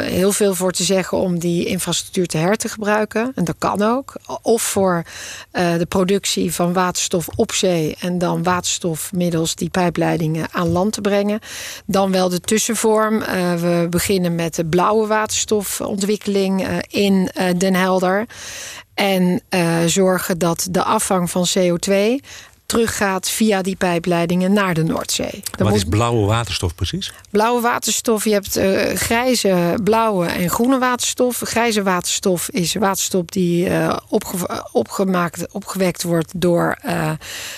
heel 0.00 0.32
veel 0.32 0.54
voor 0.54 0.72
te 0.72 0.84
zeggen 0.84 1.18
om 1.18 1.38
die 1.38 1.66
infrastructuur 1.66 2.26
te 2.26 2.36
her 2.36 2.56
te 2.56 2.68
gebruiken. 2.68 3.32
En 3.34 3.44
dat 3.44 3.54
kan 3.58 3.82
ook. 3.82 4.12
Of 4.42 4.62
voor 4.62 5.02
uh, 5.52 5.78
de 5.78 5.86
productie 5.86 6.54
van 6.54 6.72
waterstof 6.72 7.28
op 7.36 7.52
zee 7.52 7.96
en 8.00 8.18
dan 8.18 8.42
waterstof 8.42 9.12
middels 9.12 9.54
die 9.54 9.70
pijpleidingen 9.70 10.46
aan 10.52 10.68
land 10.68 10.92
te 10.92 11.00
brengen. 11.00 11.40
Dan 11.86 12.12
wel 12.12 12.28
de 12.28 12.40
tussenvorm. 12.40 13.18
we 13.60 13.86
beginnen 13.90 14.34
met 14.34 14.54
de 14.54 14.66
blauwe 14.66 15.06
waterstofontwikkeling 15.06 16.66
in 16.88 17.30
Den 17.56 17.74
Helder. 17.74 18.26
En 18.94 19.42
zorgen 19.86 20.38
dat 20.38 20.68
de 20.70 20.82
afvang 20.82 21.30
van 21.30 21.46
CO2 21.58 21.92
teruggaat 22.66 23.28
via 23.28 23.62
die 23.62 23.76
pijpleidingen 23.76 24.52
naar 24.52 24.74
de 24.74 24.82
Noordzee. 24.82 25.42
Dan 25.56 25.66
Wat 25.66 25.76
is 25.76 25.84
blauwe 25.84 26.26
waterstof 26.26 26.74
precies? 26.74 27.12
Blauwe 27.30 27.60
waterstof, 27.60 28.24
je 28.24 28.32
hebt 28.32 28.58
uh, 28.58 28.94
grijze, 28.94 29.78
blauwe 29.84 30.26
en 30.26 30.50
groene 30.50 30.78
waterstof. 30.78 31.40
Grijze 31.44 31.82
waterstof 31.82 32.48
is 32.48 32.74
waterstof 32.74 33.24
die 33.24 33.68
uh, 33.68 33.96
opge 34.08 34.64
opgemaakt, 34.72 35.52
opgewekt 35.52 36.02
wordt 36.02 36.32
door, 36.36 36.78
uh, 36.86 37.10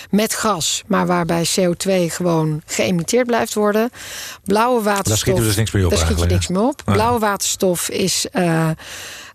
met 0.09 0.33
gas, 0.33 0.83
maar 0.87 1.07
waarbij 1.07 1.47
CO2 1.59 1.91
gewoon 2.07 2.61
geëmiteerd 2.65 3.25
blijft 3.25 3.53
worden. 3.53 3.89
Blauwe 4.43 4.81
waterstof. 4.81 5.07
Daar 5.07 5.17
schiet 5.17 5.37
er 5.37 5.43
dus 5.43 5.55
niks 5.55 5.71
meer 5.71 5.83
op. 5.83 5.89
Daar 5.89 5.99
schiet 5.99 6.19
je 6.19 6.25
niks 6.25 6.47
meer 6.47 6.61
op. 6.61 6.81
Blauwe 6.85 7.19
waterstof 7.19 7.89
is 7.89 8.25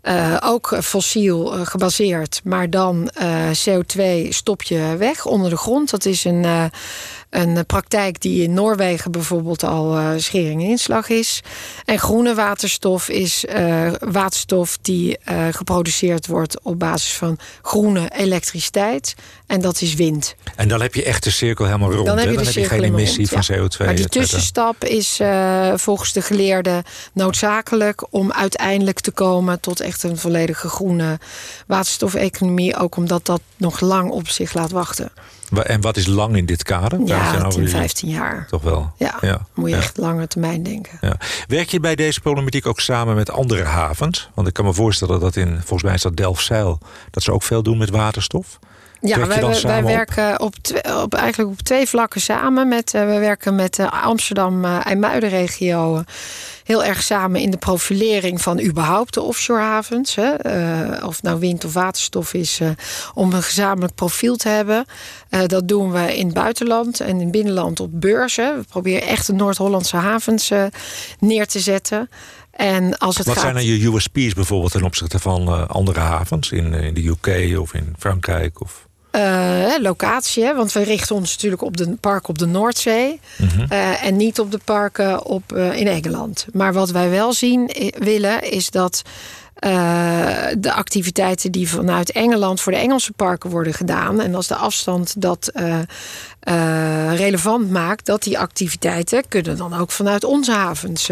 uh, 0.05 0.37
ook 0.41 0.79
fossiel 0.83 1.59
uh, 1.59 1.67
gebaseerd, 1.67 2.41
maar 2.45 2.71
dan 2.71 3.11
uh, 3.23 3.51
CO2 3.51 4.29
stop 4.29 4.63
je 4.63 4.97
weg 4.99 5.27
onder 5.27 5.51
de 5.51 5.57
grond. 5.57 5.91
Dat 5.91 6.05
is 6.05 6.25
een 6.25 6.71
een 7.35 7.67
praktijk 7.67 8.21
die 8.21 8.43
in 8.43 8.55
Noorwegen 8.55 9.11
bijvoorbeeld 9.11 9.65
al 9.65 9.99
uh, 9.99 10.11
schering 10.17 10.63
en 10.63 10.69
inslag 10.69 11.09
is. 11.09 11.41
En 11.85 11.99
groene 11.99 12.35
waterstof 12.35 13.09
is 13.09 13.45
waterstof 13.99 14.79
die 14.83 15.19
geproduceerd 15.51 16.27
wordt 16.27 16.63
op 16.63 16.79
basis 16.79 17.13
van 17.13 17.39
groene 17.63 18.11
elektriciteit. 18.17 19.15
En 19.47 19.61
dat 19.61 19.81
is 19.81 19.95
wind. 19.95 20.35
En 20.57 20.69
dan 20.69 20.81
heb 20.81 20.95
je 20.95 21.05
echt 21.05 21.25
de 21.25 21.31
cirkel 21.31 21.65
helemaal 21.65 21.93
rond. 21.93 22.07
Dan 22.07 22.19
heb 22.19 22.29
je, 22.29 22.37
dan 22.37 22.45
heb 22.45 22.55
je 22.55 22.65
geen 22.65 22.83
emissie 22.83 23.29
van 23.29 23.45
CO2. 23.53 23.85
Maar 23.85 23.95
die 23.95 24.09
tussenstap 24.09 24.85
is 24.85 25.21
volgens 25.75 26.13
de 26.13 26.23
geleerden 26.23 26.83
noodzakelijk 27.13 28.07
om 28.11 28.33
uiteindelijk 28.33 29.01
te 29.01 29.11
komen 29.11 29.61
tot 29.61 29.81
echt 29.81 30.03
een 30.03 30.19
volledige 30.19 30.69
groene 30.69 31.19
waterstofeconomie. 31.67 32.77
Ook 32.77 32.97
omdat 32.97 33.27
dat 33.27 33.41
nog 33.57 33.81
lang 33.81 34.11
op 34.11 34.29
zich 34.29 34.55
laat 34.55 34.71
wachten. 34.71 35.13
En 35.63 35.81
wat 35.81 35.97
is 35.97 36.07
lang 36.07 36.37
in 36.37 36.47
dit 36.47 36.63
kader? 36.63 37.01
Ja, 37.05 37.49
10, 37.49 37.69
15 37.69 38.09
jaar. 38.09 38.47
Toch 38.51 38.63
wel? 38.63 38.93
Ja, 38.97 39.15
ja. 39.21 39.47
moet 39.55 39.71
je 39.71 39.77
echt 39.77 39.97
lange 39.97 40.27
termijn 40.27 40.63
denken. 40.63 40.99
Ja. 41.01 41.17
Werk 41.47 41.69
je 41.69 41.81
bij 41.81 41.95
deze 41.95 42.21
problematiek 42.21 42.67
ook 42.67 42.81
samen 42.81 43.15
met 43.15 43.31
andere 43.31 43.63
havens? 43.63 44.31
Want 44.35 44.49
ik 44.49 44.55
kan 44.55 44.65
me 44.65 44.73
voorstellen 44.73 45.21
dat 45.21 45.37
in, 45.37 45.57
volgens 45.57 45.83
mij 45.83 45.95
is 45.95 46.03
dat 46.03 46.17
Delfzijl, 46.17 46.79
dat 47.11 47.23
ze 47.23 47.33
ook 47.33 47.43
veel 47.43 47.63
doen 47.63 47.79
met 47.79 47.91
waterstof. 47.91 48.59
Ja, 49.07 49.27
wij, 49.27 49.61
wij 49.63 49.85
werken 49.85 50.41
op, 50.41 50.55
op, 51.03 51.15
eigenlijk 51.15 51.51
op 51.51 51.61
twee 51.61 51.89
vlakken 51.89 52.21
samen. 52.21 52.69
Met, 52.69 52.95
uh, 52.95 53.01
we 53.01 53.19
werken 53.19 53.55
met 53.55 53.75
de 53.75 53.91
Amsterdam-IJmuiden-regio 53.91 55.97
uh, 55.97 56.03
heel 56.65 56.85
erg 56.85 57.03
samen 57.03 57.41
in 57.41 57.51
de 57.51 57.57
profilering 57.57 58.41
van 58.41 58.61
überhaupt 58.61 59.15
de 59.15 59.21
offshore 59.21 59.61
havens. 59.61 60.15
Hè. 60.15 60.47
Uh, 60.47 61.07
of 61.07 61.23
nou 61.23 61.39
wind 61.39 61.65
of 61.65 61.73
waterstof 61.73 62.35
is, 62.35 62.61
uh, 62.61 62.69
om 63.15 63.33
een 63.33 63.43
gezamenlijk 63.43 63.95
profiel 63.95 64.37
te 64.37 64.49
hebben. 64.49 64.85
dat 65.47 65.69
doen 65.69 65.93
we 65.93 66.17
in 66.17 66.25
het 66.25 66.35
buitenland 66.35 67.01
en 67.01 67.09
in 67.09 67.21
het 67.21 67.31
binnenland 67.31 67.81
op 67.81 67.91
beurzen. 67.93 68.57
We 68.57 68.65
proberen 68.69 69.09
echt 69.09 69.27
de 69.27 69.33
Noord-Hollandse 69.33 69.97
havens 69.97 70.53
neer 71.19 71.47
te 71.47 71.61
zetten. 71.61 72.11
En 72.51 72.99
als 72.99 73.17
het 73.17 73.27
Wat 73.27 73.35
gaat... 73.35 73.45
zijn 73.45 73.55
dan 73.55 73.65
je 73.65 73.91
USP's 73.91 74.35
bijvoorbeeld 74.35 74.73
ten 74.73 74.83
opzichte 74.83 75.19
van 75.19 75.69
andere 75.69 76.01
havens 76.01 76.51
in, 76.51 76.75
in 76.75 76.95
de 76.95 77.07
UK 77.07 77.59
of 77.59 77.75
in 77.75 77.95
Frankrijk? 77.99 78.61
Of... 78.61 78.84
Uh, 79.17 79.75
locatie, 79.79 80.45
hè? 80.45 80.55
want 80.55 80.73
we 80.73 80.83
richten 80.83 81.15
ons 81.15 81.33
natuurlijk 81.33 81.63
op 81.63 81.77
de 81.77 81.97
park 82.01 82.29
op 82.29 82.39
de 82.39 82.47
Noordzee 82.47 83.21
mhm. 83.39 83.73
uh, 83.73 84.05
en 84.05 84.17
niet 84.17 84.41
op 84.41 84.51
de 84.51 84.61
parken 84.65 85.25
op, 85.25 85.53
uh, 85.53 85.81
in 85.81 85.87
Engeland. 85.87 86.47
Maar 86.53 86.73
wat 86.73 86.91
wij 86.91 87.11
wel 87.11 87.33
zien 87.33 87.71
willen 87.99 88.51
is 88.51 88.71
dat 88.71 89.03
de 90.59 90.73
activiteiten 90.73 91.53
die 91.53 91.69
vanuit 91.69 92.13
Engeland 92.13 92.61
voor 92.61 92.73
de 92.73 92.79
Engelse 92.79 93.13
parken 93.13 93.51
worden 93.51 93.75
gedaan. 93.75 94.21
En 94.21 94.35
als 94.35 94.47
de 94.47 94.55
afstand 94.55 95.21
dat 95.21 95.51
uh, 95.55 95.79
uh, 96.49 97.17
relevant 97.17 97.71
maakt, 97.71 98.07
dat 98.07 98.23
die 98.23 98.39
activiteiten 98.39 99.29
kunnen 99.29 99.57
dan 99.57 99.75
ook 99.75 99.91
vanuit 99.91 100.25
onze 100.25 100.53
havens 100.53 101.11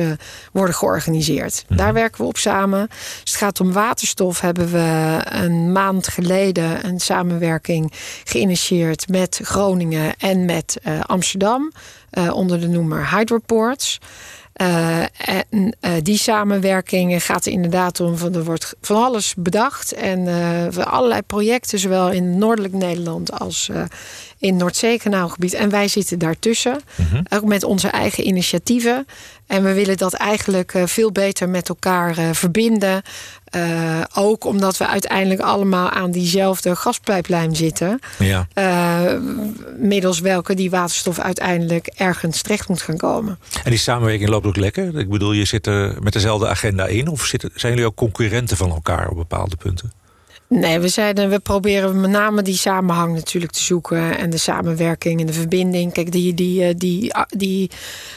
worden 0.53 0.75
georganiseerd. 0.75 1.65
Mhm. 1.69 1.79
Daar 1.79 1.93
werken 1.93 2.21
we 2.21 2.27
op 2.27 2.37
samen. 2.37 2.89
Als 2.89 3.31
het 3.31 3.35
gaat 3.35 3.61
om 3.61 3.73
waterstof, 3.73 4.41
hebben 4.41 4.73
we 4.73 5.19
een 5.25 5.73
maand 5.73 6.09
geleden 6.09 6.87
een 6.87 7.01
samenwerking 7.01 7.93
geïnitieerd 8.25 9.09
met 9.09 9.41
Groningen 9.43 10.17
en 10.17 10.45
met 10.45 10.81
Amsterdam 11.07 11.73
onder 12.33 12.61
de 12.61 12.69
noemer 12.69 13.17
Hydroports. 13.17 13.99
Uh, 14.61 14.99
en 15.01 15.77
uh, 15.81 15.93
die 16.03 16.19
samenwerking 16.19 17.25
gaat 17.25 17.47
er 17.47 17.53
inderdaad 17.53 18.01
om. 18.01 18.17
Van, 18.17 18.35
er 18.35 18.45
wordt 18.45 18.75
van 18.81 19.05
alles 19.05 19.35
bedacht. 19.35 19.93
En 19.93 20.21
uh, 20.21 20.87
allerlei 20.87 21.23
projecten, 21.23 21.79
zowel 21.79 22.11
in 22.11 22.39
noordelijk 22.39 22.75
Nederland 22.75 23.33
als 23.41 23.71
in 24.43 24.57
Noordzeekanaalgebied. 24.57 25.55
En 25.55 25.71
wij 25.71 25.89
zitten 25.89 26.19
daartussen. 26.19 26.81
Mm 26.97 27.23
Ook 27.29 27.45
met 27.45 27.65
onze 27.65 27.89
eigen 27.89 28.27
initiatieven. 28.27 29.07
En 29.47 29.63
we 29.63 29.73
willen 29.73 29.97
dat 29.97 30.13
eigenlijk 30.13 30.75
veel 30.85 31.13
beter 31.13 31.49
met 31.49 31.69
elkaar 31.69 32.15
verbinden. 32.35 33.03
Uh, 33.57 34.01
ook 34.15 34.45
omdat 34.45 34.77
we 34.77 34.87
uiteindelijk 34.87 35.41
allemaal 35.41 35.91
aan 35.91 36.11
diezelfde 36.11 36.77
gaspijplijn 36.77 37.57
zitten. 37.57 37.99
Ja. 38.19 38.49
Uh, 38.55 39.21
middels 39.79 40.21
welke 40.21 40.55
die 40.55 40.71
waterstof 40.71 41.19
uiteindelijk 41.19 41.87
ergens 41.87 42.43
terecht 42.43 42.69
moet 42.69 42.83
gaan 42.83 42.97
komen. 42.97 43.39
En 43.65 43.71
die 43.71 43.79
samenwerking 43.79 44.29
loopt 44.29 44.47
ook 44.47 44.57
lekker? 44.57 44.99
Ik 44.99 45.09
bedoel, 45.09 45.33
je 45.33 45.45
zit 45.45 45.67
er 45.67 45.97
met 46.03 46.13
dezelfde 46.13 46.49
agenda 46.49 46.87
in? 46.87 47.09
Of 47.09 47.25
zitten, 47.25 47.51
zijn 47.55 47.73
jullie 47.73 47.89
ook 47.89 47.97
concurrenten 47.97 48.57
van 48.57 48.71
elkaar 48.71 49.09
op 49.09 49.17
bepaalde 49.17 49.57
punten? 49.57 49.93
Nee, 50.53 50.79
we, 50.79 50.89
zeiden, 50.89 51.31
we 51.31 51.39
proberen 51.39 52.01
met 52.01 52.11
name 52.11 52.43
die 52.43 52.57
samenhang 52.57 53.15
natuurlijk 53.15 53.53
te 53.53 53.63
zoeken. 53.63 54.19
En 54.19 54.31
de 54.31 54.37
samenwerking 54.37 55.21
en 55.21 55.27
de 55.27 55.33
verbinding. 55.33 55.93
Kijk, 55.93 56.13
die, 56.13 56.35
die, 56.35 56.65
eh, 56.65 56.75
die, 56.77 57.13
die 57.29 57.71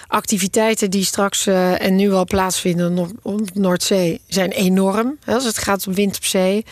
activiteiten 0.07 0.89
die 0.89 1.03
straks 1.03 1.47
uh, 1.47 1.81
en 1.81 1.95
nu 1.95 2.11
al 2.11 2.25
plaatsvinden 2.25 3.17
op 3.21 3.41
Noordzee 3.53 4.21
zijn 4.27 4.51
enorm. 4.51 5.17
Als 5.25 5.45
het 5.45 5.57
gaat 5.57 5.87
om 5.87 5.93
wind 5.93 6.15
op 6.15 6.25
zee. 6.25 6.65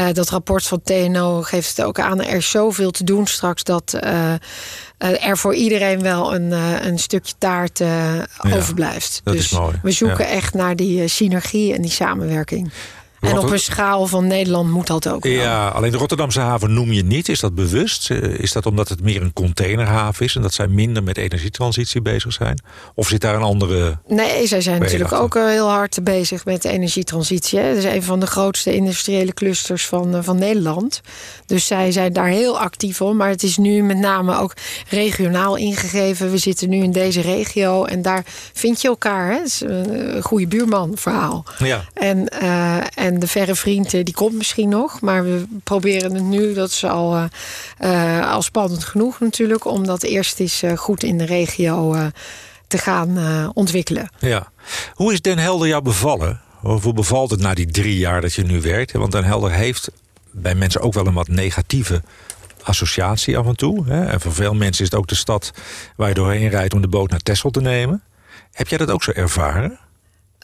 Uh, 0.00 0.06
dat 0.12 0.30
rapport 0.30 0.66
van 0.66 0.82
TNO 0.82 1.42
geeft 1.42 1.76
het 1.76 1.86
ook 1.86 2.00
aan. 2.00 2.22
Er 2.22 2.36
is 2.36 2.50
zoveel 2.50 2.90
te 2.90 3.04
doen 3.04 3.26
straks 3.26 3.62
dat 3.62 3.98
uh, 4.04 4.32
er 4.98 5.38
voor 5.38 5.54
iedereen 5.54 6.02
wel 6.02 6.34
een, 6.34 6.50
een 6.86 6.98
stukje 6.98 7.34
taart 7.38 7.78
ja, 7.78 8.26
overblijft. 8.54 9.20
dus 9.24 9.58
we 9.82 9.90
zoeken 9.90 10.24
ja. 10.24 10.30
echt 10.30 10.54
naar 10.54 10.76
die 10.76 11.08
synergie 11.08 11.74
en 11.74 11.82
die 11.82 11.90
samenwerking. 11.90 12.72
En 13.30 13.38
op 13.38 13.50
een 13.50 13.58
schaal 13.58 14.06
van 14.06 14.26
Nederland 14.26 14.70
moet 14.70 14.86
dat 14.86 15.08
ook. 15.08 15.22
Wel. 15.22 15.32
Ja, 15.32 15.68
alleen 15.68 15.90
de 15.90 15.96
Rotterdamse 15.96 16.40
haven 16.40 16.74
noem 16.74 16.92
je 16.92 17.04
niet. 17.04 17.28
Is 17.28 17.40
dat 17.40 17.54
bewust? 17.54 18.10
Eh, 18.10 18.18
is 18.22 18.52
dat 18.52 18.66
omdat 18.66 18.88
het 18.88 19.02
meer 19.02 19.22
een 19.22 19.32
containerhaven 19.32 20.24
is 20.24 20.36
en 20.36 20.42
dat 20.42 20.54
zij 20.54 20.66
minder 20.66 21.02
met 21.02 21.16
energietransitie 21.16 22.02
bezig 22.02 22.32
zijn? 22.32 22.62
Of 22.94 23.08
zit 23.08 23.20
daar 23.20 23.34
een 23.34 23.42
andere. 23.42 23.98
Nee, 24.06 24.46
zij 24.46 24.60
zijn 24.60 24.80
natuurlijk 24.80 25.12
ook 25.12 25.36
eh, 25.36 25.46
heel 25.46 25.68
hard 25.68 26.04
bezig 26.04 26.44
met 26.44 26.64
energietransitie. 26.64 27.58
Het 27.58 27.76
is 27.76 27.84
een 27.84 28.02
van 28.02 28.20
de 28.20 28.26
grootste 28.26 28.74
industriële 28.74 29.34
clusters 29.34 29.86
van, 29.86 30.14
eh, 30.14 30.22
van 30.22 30.38
Nederland. 30.38 31.00
Dus 31.46 31.66
zij 31.66 31.92
zijn 31.92 32.12
daar 32.12 32.28
heel 32.28 32.58
actief 32.58 33.00
om. 33.00 33.16
Maar 33.16 33.28
het 33.28 33.42
is 33.42 33.56
nu 33.56 33.82
met 33.82 33.98
name 33.98 34.38
ook 34.38 34.54
regionaal 34.88 35.56
ingegeven. 35.56 36.30
We 36.30 36.38
zitten 36.38 36.68
nu 36.68 36.82
in 36.82 36.92
deze 36.92 37.20
regio 37.20 37.84
en 37.84 38.02
daar 38.02 38.24
vind 38.52 38.80
je 38.80 38.88
elkaar. 38.88 39.30
Hè? 39.30 39.36
Het 39.36 39.46
is 39.46 39.60
een 39.60 40.22
goede 40.22 40.46
buurman 40.46 40.92
verhaal. 40.94 41.44
Ja. 41.58 41.84
En, 41.94 42.28
uh, 42.42 42.76
en 42.94 43.11
de 43.18 43.26
verre 43.26 43.54
vriend 43.54 43.94
eh, 43.94 44.04
die 44.04 44.14
komt 44.14 44.34
misschien 44.34 44.68
nog. 44.68 45.00
Maar 45.00 45.24
we 45.24 45.46
proberen 45.64 46.14
het 46.14 46.24
nu. 46.24 46.54
Dat 46.54 46.68
is 46.68 46.84
al, 46.84 47.28
uh, 47.80 48.40
spannend 48.40 48.84
genoeg 48.84 49.20
natuurlijk. 49.20 49.64
Om 49.64 49.86
dat 49.86 50.02
eerst 50.02 50.40
eens 50.40 50.62
goed 50.76 51.02
in 51.02 51.18
de 51.18 51.24
regio 51.24 51.96
te 52.66 52.78
gaan 52.78 53.18
ontwikkelen. 53.54 54.08
Ja. 54.18 54.50
Hoe 54.94 55.12
is 55.12 55.20
Den 55.20 55.38
Helder 55.38 55.68
jou 55.68 55.82
bevallen? 55.82 56.40
Hoe 56.60 56.92
bevalt 56.92 57.30
het 57.30 57.40
na 57.40 57.54
die 57.54 57.70
drie 57.70 57.98
jaar 57.98 58.20
dat 58.20 58.34
je 58.34 58.42
nu 58.42 58.60
werkt? 58.60 58.92
Want 58.92 59.12
Den 59.12 59.24
Helder 59.24 59.50
heeft 59.50 59.90
bij 60.30 60.54
mensen 60.54 60.80
ook 60.80 60.94
wel 60.94 61.06
een 61.06 61.14
wat 61.14 61.28
negatieve 61.28 62.02
associatie 62.62 63.38
af 63.38 63.46
en 63.46 63.56
toe. 63.56 63.86
Hè? 63.86 64.04
En 64.04 64.20
voor 64.20 64.34
veel 64.34 64.54
mensen 64.54 64.84
is 64.84 64.90
het 64.90 65.00
ook 65.00 65.06
de 65.06 65.14
stad 65.14 65.52
waar 65.96 66.08
je 66.08 66.14
doorheen 66.14 66.48
rijdt 66.48 66.74
om 66.74 66.80
de 66.80 66.88
boot 66.88 67.10
naar 67.10 67.20
Texel 67.20 67.50
te 67.50 67.60
nemen. 67.60 68.02
Heb 68.52 68.68
jij 68.68 68.78
dat 68.78 68.90
ook 68.90 69.02
zo 69.02 69.10
ervaren? 69.10 69.78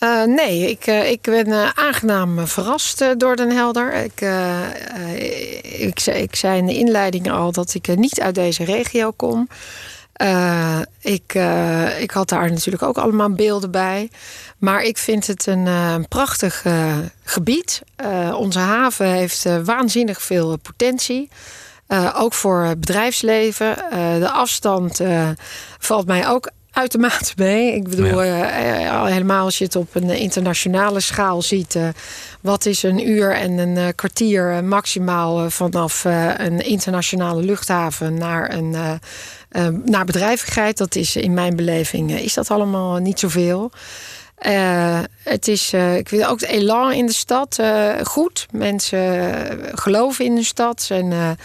Uh, 0.00 0.24
nee, 0.24 0.70
ik, 0.70 0.86
uh, 0.86 1.10
ik 1.10 1.20
ben 1.20 1.48
uh, 1.48 1.70
aangenaam 1.74 2.46
verrast 2.46 3.04
door 3.16 3.36
Den 3.36 3.50
Helder. 3.50 3.94
Ik, 3.94 4.20
ik, 5.62 6.00
ik, 6.00 6.36
zei 6.36 6.58
in 6.58 6.66
de 6.66 6.74
inleiding 6.74 7.30
al 7.30 7.52
dat 7.52 7.74
ik 7.74 7.96
niet 7.96 8.20
uit 8.20 8.34
deze 8.34 8.64
regio 8.64 9.10
kom. 9.10 9.48
ik, 11.00 11.34
ik 11.98 12.10
had 12.10 12.28
daar 12.28 12.50
natuurlijk 12.50 12.82
ook 12.82 12.98
allemaal 12.98 13.32
beelden 13.32 13.70
bij. 13.70 14.10
Maar 14.58 14.82
ik 14.82 14.98
vind 14.98 15.26
het 15.26 15.46
een 15.46 16.06
prachtig 16.08 16.64
gebied. 17.24 17.82
onze 18.32 18.58
haven 18.58 19.06
heeft 19.06 19.46
waanzinnig 19.64 20.22
veel 20.22 20.56
potentie. 20.56 21.28
ook 22.14 22.34
voor 22.34 22.74
bedrijfsleven. 22.78 23.76
de 24.20 24.30
afstand 24.30 25.00
valt 25.78 26.06
mij 26.06 26.28
ook 26.28 26.50
uitermate 26.78 27.32
mee. 27.36 27.74
Ik 27.74 27.88
bedoel, 27.88 28.22
ja. 28.22 28.60
uh, 28.80 29.04
helemaal 29.04 29.44
als 29.44 29.58
je 29.58 29.64
het 29.64 29.76
op 29.76 29.94
een 29.94 30.10
internationale 30.10 31.00
schaal 31.00 31.42
ziet. 31.42 31.74
Uh, 31.74 31.88
wat 32.40 32.66
is 32.66 32.82
een 32.82 33.08
uur 33.08 33.34
en 33.34 33.58
een 33.58 33.76
uh, 33.76 33.86
kwartier 33.94 34.64
maximaal 34.64 35.50
vanaf 35.50 36.04
een 36.36 36.60
internationale 36.60 37.42
luchthaven 37.42 38.14
naar 38.14 38.52
een 38.52 39.00
naar 39.84 40.04
bedrijvigheid? 40.04 40.76
Dat 40.76 40.94
is 40.94 41.16
in 41.16 41.34
mijn 41.34 41.56
beleving 41.56 42.12
is 42.12 42.34
dat 42.34 42.50
allemaal 42.50 42.96
niet 42.96 43.18
zoveel. 43.18 43.70
Uh, 44.46 45.00
het 45.22 45.48
is, 45.48 45.72
uh, 45.72 45.96
ik 45.96 46.08
vind 46.08 46.24
ook 46.24 46.40
het 46.40 46.48
elan 46.48 46.92
in 46.92 47.06
de 47.06 47.12
stad 47.12 47.58
uh, 47.60 47.94
goed. 48.02 48.46
Mensen 48.50 49.78
geloven 49.78 50.24
in 50.24 50.34
de 50.34 50.44
stad, 50.44 50.82
zijn 50.82 51.36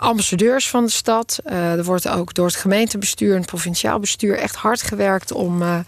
ambassadeurs 0.00 0.68
van 0.70 0.84
de 0.84 0.90
stad. 0.90 1.40
er 1.44 1.84
wordt 1.84 2.08
ook 2.08 2.34
door 2.34 2.46
het 2.46 2.56
gemeentebestuur 2.56 3.30
en 3.30 3.38
het 3.38 3.46
provinciaal 3.46 3.98
bestuur 3.98 4.38
echt 4.38 4.54
hard 4.54 4.82
gewerkt 4.82 5.32
om, 5.32 5.84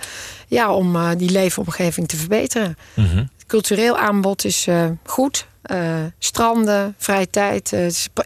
ja, 0.47 0.73
om 0.73 1.17
die 1.17 1.31
leefomgeving 1.31 2.09
te 2.09 2.17
verbeteren. 2.17 2.77
Mm 2.95 3.07
-hmm. 3.07 3.31
cultureel 3.47 3.99
aanbod 3.99 4.45
is 4.45 4.67
goed. 5.05 5.47
stranden, 6.19 6.95
vrije 6.99 7.31
tijd. 7.31 7.77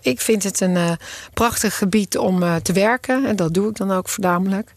ik 0.02 0.20
vind 0.20 0.42
het 0.42 0.60
een 0.60 0.98
prachtig 1.34 1.78
gebied 1.78 2.18
om 2.18 2.62
te 2.62 2.72
werken. 2.72 3.24
En 3.24 3.36
dat 3.36 3.54
doe 3.54 3.68
ik 3.68 3.76
dan 3.76 3.92
ook 3.92 4.08
voornamelijk. 4.08 4.72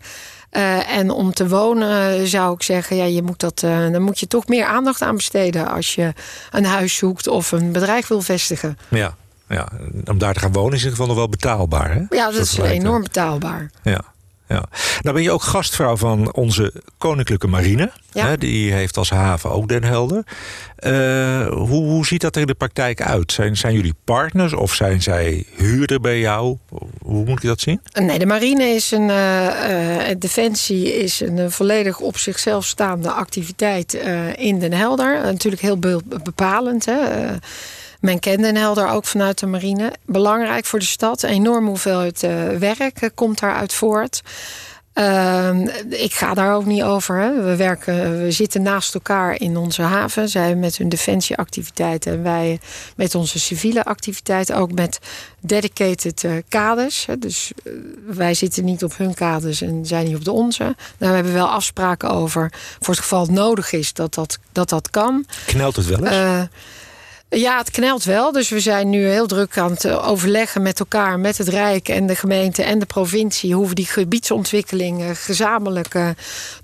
Uh, 0.58 0.98
en 0.98 1.10
om 1.10 1.34
te 1.34 1.48
wonen 1.48 2.28
zou 2.28 2.54
ik 2.54 2.64
zeggen, 2.64 2.96
ja, 2.96 3.04
je 3.04 3.22
moet 3.22 3.40
dat, 3.40 3.62
uh, 3.66 3.92
dan 3.92 4.02
moet 4.02 4.20
je 4.20 4.28
toch 4.28 4.48
meer 4.48 4.66
aandacht 4.66 5.02
aan 5.02 5.16
besteden 5.16 5.68
als 5.68 5.96
je 5.96 6.14
een 6.52 6.66
huis 6.66 6.96
zoekt 6.96 7.28
of 7.28 7.52
een 7.52 7.72
bedrijf 7.72 8.08
wil 8.08 8.22
vestigen. 8.22 8.78
Ja, 8.88 9.16
ja. 9.50 9.68
om 10.06 10.18
daar 10.18 10.34
te 10.34 10.40
gaan 10.40 10.54
wonen 10.54 10.74
is 10.74 10.84
in 10.84 10.90
ieder 10.90 10.92
geval 10.92 11.08
nog 11.08 11.16
wel 11.16 11.30
betaalbaar. 11.30 11.94
Hè? 11.94 12.02
Ja, 12.10 12.32
dat 12.32 12.42
is 12.42 12.58
enorm 12.58 13.02
betaalbaar. 13.02 13.72
Ja. 13.84 14.13
Ja. 14.54 14.64
Nou 15.02 15.16
ben 15.16 15.24
je 15.24 15.32
ook 15.32 15.42
gastvrouw 15.42 15.98
van 15.98 16.34
onze 16.34 16.74
Koninklijke 16.98 17.48
Marine. 17.48 17.92
Ja. 18.12 18.28
Hè, 18.28 18.38
die 18.38 18.74
heeft 18.74 18.98
als 18.98 19.10
haven 19.10 19.52
ook 19.52 19.68
Den 19.68 19.84
Helder. 19.84 20.24
Uh, 20.80 21.48
hoe, 21.48 21.84
hoe 21.84 22.06
ziet 22.06 22.22
dat 22.22 22.36
er 22.36 22.42
in 22.42 22.48
de 22.48 22.54
praktijk 22.54 23.02
uit? 23.02 23.32
Zijn, 23.32 23.58
zijn 23.58 23.74
jullie 23.74 23.94
partners 24.04 24.54
of 24.54 24.74
zijn 24.74 25.02
zij 25.02 25.46
huurder 25.56 26.00
bij 26.00 26.20
jou? 26.20 26.58
Hoe 27.02 27.26
moet 27.26 27.42
je 27.42 27.48
dat 27.48 27.60
zien? 27.62 27.82
Nee, 27.94 28.20
de 28.20 28.26
marine 28.26 28.64
is 28.64 28.92
een. 28.92 29.10
Uh, 29.10 30.16
defensie 30.18 30.98
is 31.04 31.20
een 31.20 31.52
volledig 31.52 32.00
op 32.00 32.18
zichzelf 32.18 32.66
staande 32.66 33.12
activiteit 33.12 33.94
in 34.36 34.60
Den 34.60 34.74
Helder. 34.74 35.22
natuurlijk 35.24 35.62
heel 35.62 35.80
bepalend. 36.24 36.86
Hè? 36.86 36.96
Men 38.04 38.20
kent 38.20 38.42
Den 38.42 38.56
Helder 38.56 38.90
ook 38.90 39.06
vanuit 39.06 39.40
de 39.40 39.46
marine. 39.46 39.94
Belangrijk 40.06 40.66
voor 40.66 40.80
de 40.80 40.86
stad. 40.86 41.24
Een 41.24 41.30
enorme 41.30 41.68
hoeveelheid 41.68 42.24
uh, 42.24 42.50
werk 42.50 43.12
komt 43.16 43.40
daaruit 43.40 43.74
voort. 43.74 44.22
Uh, 44.94 45.60
ik 45.90 46.14
ga 46.14 46.34
daar 46.34 46.56
ook 46.56 46.66
niet 46.66 46.84
over. 46.84 47.18
Hè. 47.18 47.44
We, 47.44 47.56
werken, 47.56 48.24
we 48.24 48.32
zitten 48.32 48.62
naast 48.62 48.94
elkaar 48.94 49.40
in 49.40 49.58
onze 49.58 49.82
haven. 49.82 50.30
Zij 50.30 50.56
met 50.56 50.78
hun 50.78 50.90
defensieactiviteiten 50.90 52.14
en 52.14 52.24
wij 52.24 52.60
met 52.96 53.16
onze 53.16 53.40
civiele 53.40 53.84
activiteiten. 53.84 54.56
Ook 54.56 54.72
met 54.72 55.00
dedicated 55.40 56.24
uh, 56.24 56.32
kaders. 56.50 57.06
Hè. 57.06 57.20
Dus 57.20 57.52
uh, 57.64 57.74
wij 58.06 58.34
zitten 58.34 58.66
niet 58.66 58.84
op 58.84 58.98
hun 58.98 59.14
kaders 59.14 59.62
en 59.62 59.86
zij 59.86 60.04
niet 60.04 60.16
op 60.16 60.26
de 60.26 60.32
onze. 60.32 60.64
Nou, 60.64 60.76
we 60.98 61.06
hebben 61.06 61.34
wel 61.34 61.50
afspraken 61.50 62.10
over. 62.10 62.52
Voor 62.80 62.94
het 62.94 63.04
geval 63.04 63.22
het 63.22 63.32
nodig 63.32 63.72
is 63.72 63.94
dat 63.94 64.14
dat, 64.14 64.38
dat, 64.52 64.70
dat 64.70 64.90
kan. 64.90 65.26
Knelt 65.46 65.76
het 65.76 65.86
wel 65.86 66.06
eens? 66.06 66.48
Ja, 67.36 67.58
het 67.58 67.72
knelt 67.72 68.04
wel. 68.04 68.32
Dus 68.32 68.50
we 68.50 68.60
zijn 68.60 68.90
nu 68.90 69.06
heel 69.06 69.28
druk 69.28 69.58
aan 69.58 69.72
het 69.72 69.86
eh, 69.86 70.10
overleggen 70.10 70.62
met 70.62 70.80
elkaar, 70.80 71.20
met 71.20 71.38
het 71.38 71.48
Rijk 71.48 71.90
en 71.90 72.08
de 72.08 72.16
gemeente 72.16 72.64
en 72.64 72.80
de 72.80 72.86
provincie, 72.86 73.54
hoe 73.54 73.68
we 73.68 73.76
die 73.76 73.86
gebiedsontwikkeling 73.86 75.20
gezamenlijk 75.20 75.94
uh, 75.94 76.10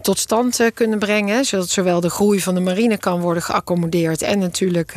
tot 0.01 0.19
stand 0.19 0.59
kunnen 0.73 0.99
brengen. 0.99 1.45
Zodat 1.45 1.69
zowel 1.69 1.99
de 1.99 2.09
groei 2.09 2.41
van 2.41 2.53
de 2.55 2.59
marine 2.59 2.97
kan 2.97 3.21
worden 3.21 3.43
geaccommodeerd 3.43 4.21
en 4.21 4.39
natuurlijk 4.39 4.93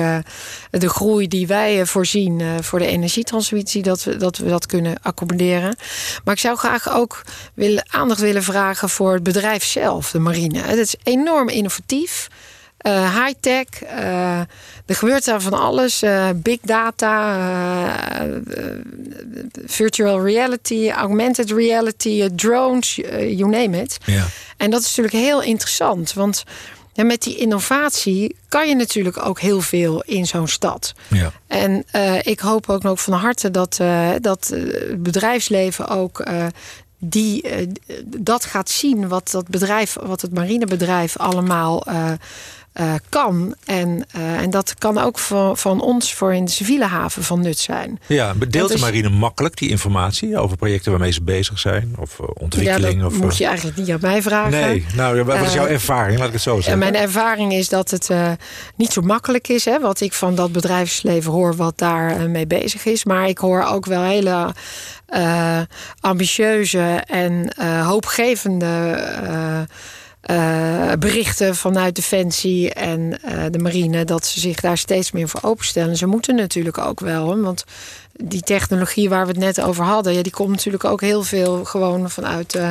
de 0.71 0.88
groei 0.88 1.29
die 1.29 1.47
wij 1.47 1.87
voorzien 1.87 2.43
voor 2.62 2.79
de 2.79 2.87
energietransitie, 2.87 3.83
dat 3.83 4.05
we, 4.05 4.17
dat 4.17 4.37
we 4.37 4.49
dat 4.49 4.67
kunnen 4.67 4.95
accommoderen. 5.02 5.76
Maar 6.25 6.35
ik 6.35 6.41
zou 6.41 6.57
graag 6.57 6.95
ook 6.95 7.23
willen, 7.55 7.85
aandacht 7.91 8.21
willen 8.21 8.43
vragen 8.43 8.88
voor 8.88 9.12
het 9.12 9.23
bedrijf 9.23 9.64
zelf, 9.64 10.11
de 10.11 10.19
marine. 10.19 10.59
Het 10.59 10.79
is 10.79 10.95
enorm 11.02 11.49
innovatief. 11.49 12.29
Uh, 12.86 13.24
high-tech. 13.24 13.66
Uh, 13.82 14.38
er 14.86 14.94
gebeurt 14.94 15.24
daar 15.24 15.40
van 15.40 15.52
alles. 15.52 16.02
Uh, 16.02 16.28
big 16.34 16.58
data, 16.62 17.38
virtual 19.66 20.24
reality, 20.24 20.90
augmented 20.90 21.50
reality, 21.50 22.28
drones, 22.34 22.94
you 22.94 23.48
name 23.48 23.82
it. 23.82 23.98
Ja. 24.04 24.26
En 24.56 24.70
dat 24.70 24.80
is 24.80 24.86
natuurlijk 24.86 25.24
heel 25.24 25.42
interessant. 25.42 26.12
Want 26.12 26.44
ja, 26.92 27.04
met 27.04 27.22
die 27.22 27.36
innovatie 27.36 28.36
kan 28.48 28.68
je 28.68 28.74
natuurlijk 28.74 29.26
ook 29.26 29.40
heel 29.40 29.60
veel 29.60 30.02
in 30.02 30.26
zo'n 30.26 30.48
stad. 30.48 30.94
Ja. 31.08 31.32
En 31.46 31.84
ik 32.22 32.40
hoop 32.40 32.68
ook 32.68 32.82
nog 32.82 33.00
van 33.00 33.12
harte 33.12 33.50
dat, 33.50 33.80
dat 34.20 34.52
het 34.54 35.02
bedrijfsleven 35.02 35.88
ook 35.88 36.24
die 36.98 37.44
dat 38.04 38.44
gaat 38.44 38.70
zien 38.70 39.08
wat 39.08 39.30
dat 39.30 39.48
bedrijf, 39.48 39.96
wat 40.00 40.20
het 40.20 40.34
marinebedrijf 40.34 41.16
allemaal 41.16 41.84
uh, 42.80 42.95
kan. 43.08 43.54
En, 43.65 44.04
uh, 44.17 44.41
en 44.41 44.50
dat 44.50 44.75
kan 44.78 44.99
ook 44.99 45.19
van, 45.19 45.56
van 45.56 45.80
ons 45.80 46.15
voor 46.15 46.35
in 46.35 46.45
de 46.45 46.50
civiele 46.50 46.85
haven 46.85 47.25
van 47.25 47.41
nut 47.41 47.58
zijn. 47.58 48.00
Ja, 48.06 48.35
deelt 48.49 48.73
de 48.73 48.78
marine 48.78 49.08
makkelijk 49.08 49.56
die 49.56 49.69
informatie 49.69 50.39
over 50.39 50.56
projecten 50.56 50.91
waarmee 50.91 51.13
ze 51.13 51.23
bezig 51.23 51.58
zijn? 51.58 51.95
Of 51.99 52.19
uh, 52.19 52.26
ontwikkeling? 52.35 52.95
Ja, 52.95 53.02
dat 53.02 53.13
of, 53.13 53.19
moet 53.19 53.37
je 53.37 53.47
eigenlijk 53.47 53.76
niet 53.76 53.91
aan 53.91 53.99
mij 54.00 54.23
vragen. 54.23 54.50
Nee, 54.50 54.87
nou, 54.95 55.23
wat 55.23 55.41
is 55.41 55.52
jouw 55.52 55.67
ervaring? 55.67 56.19
Laat 56.19 56.26
ik 56.26 56.32
het 56.32 56.43
zo 56.43 56.54
zeggen. 56.54 56.78
mijn 56.78 56.97
ervaring 56.97 57.52
is 57.52 57.69
dat 57.69 57.91
het 57.91 58.11
niet 58.76 58.93
zo 58.93 59.00
makkelijk 59.00 59.49
is. 59.49 59.65
Hè, 59.65 59.80
wat 59.80 60.00
ik 60.00 60.13
van 60.13 60.35
dat 60.35 60.52
bedrijfsleven 60.52 61.32
hoor 61.32 61.56
wat 61.56 61.78
daar 61.78 62.30
mee 62.30 62.47
bezig 62.47 62.85
is. 62.85 63.04
Maar 63.04 63.28
ik 63.28 63.39
hoor 63.39 63.63
ook 63.65 63.87
wel 63.87 64.02
hele 64.02 64.54
ambitieuze 66.00 67.02
en 67.06 67.52
hoopgevende 67.85 68.99
uh, 70.30 70.93
berichten 70.99 71.56
vanuit 71.56 71.95
Defensie 71.95 72.75
en 72.75 73.00
uh, 73.00 73.45
de 73.50 73.58
marine 73.58 74.04
dat 74.04 74.26
ze 74.26 74.41
zich 74.41 74.61
daar 74.61 74.78
steeds 74.78 75.13
meer 75.13 75.28
voor 75.28 75.41
openstellen. 75.43 75.97
Ze 75.97 76.06
moeten 76.06 76.35
natuurlijk 76.35 76.78
ook 76.78 77.00
wel, 77.00 77.41
want 77.41 77.65
die 78.12 78.42
technologie 78.42 79.08
waar 79.08 79.26
we 79.26 79.32
het 79.32 79.40
net 79.40 79.60
over 79.60 79.84
hadden, 79.84 80.14
ja, 80.14 80.22
die 80.22 80.32
komt 80.32 80.50
natuurlijk 80.50 80.84
ook 80.84 81.00
heel 81.00 81.22
veel 81.22 81.64
gewoon 81.64 82.10
vanuit 82.10 82.54
uh, 82.54 82.70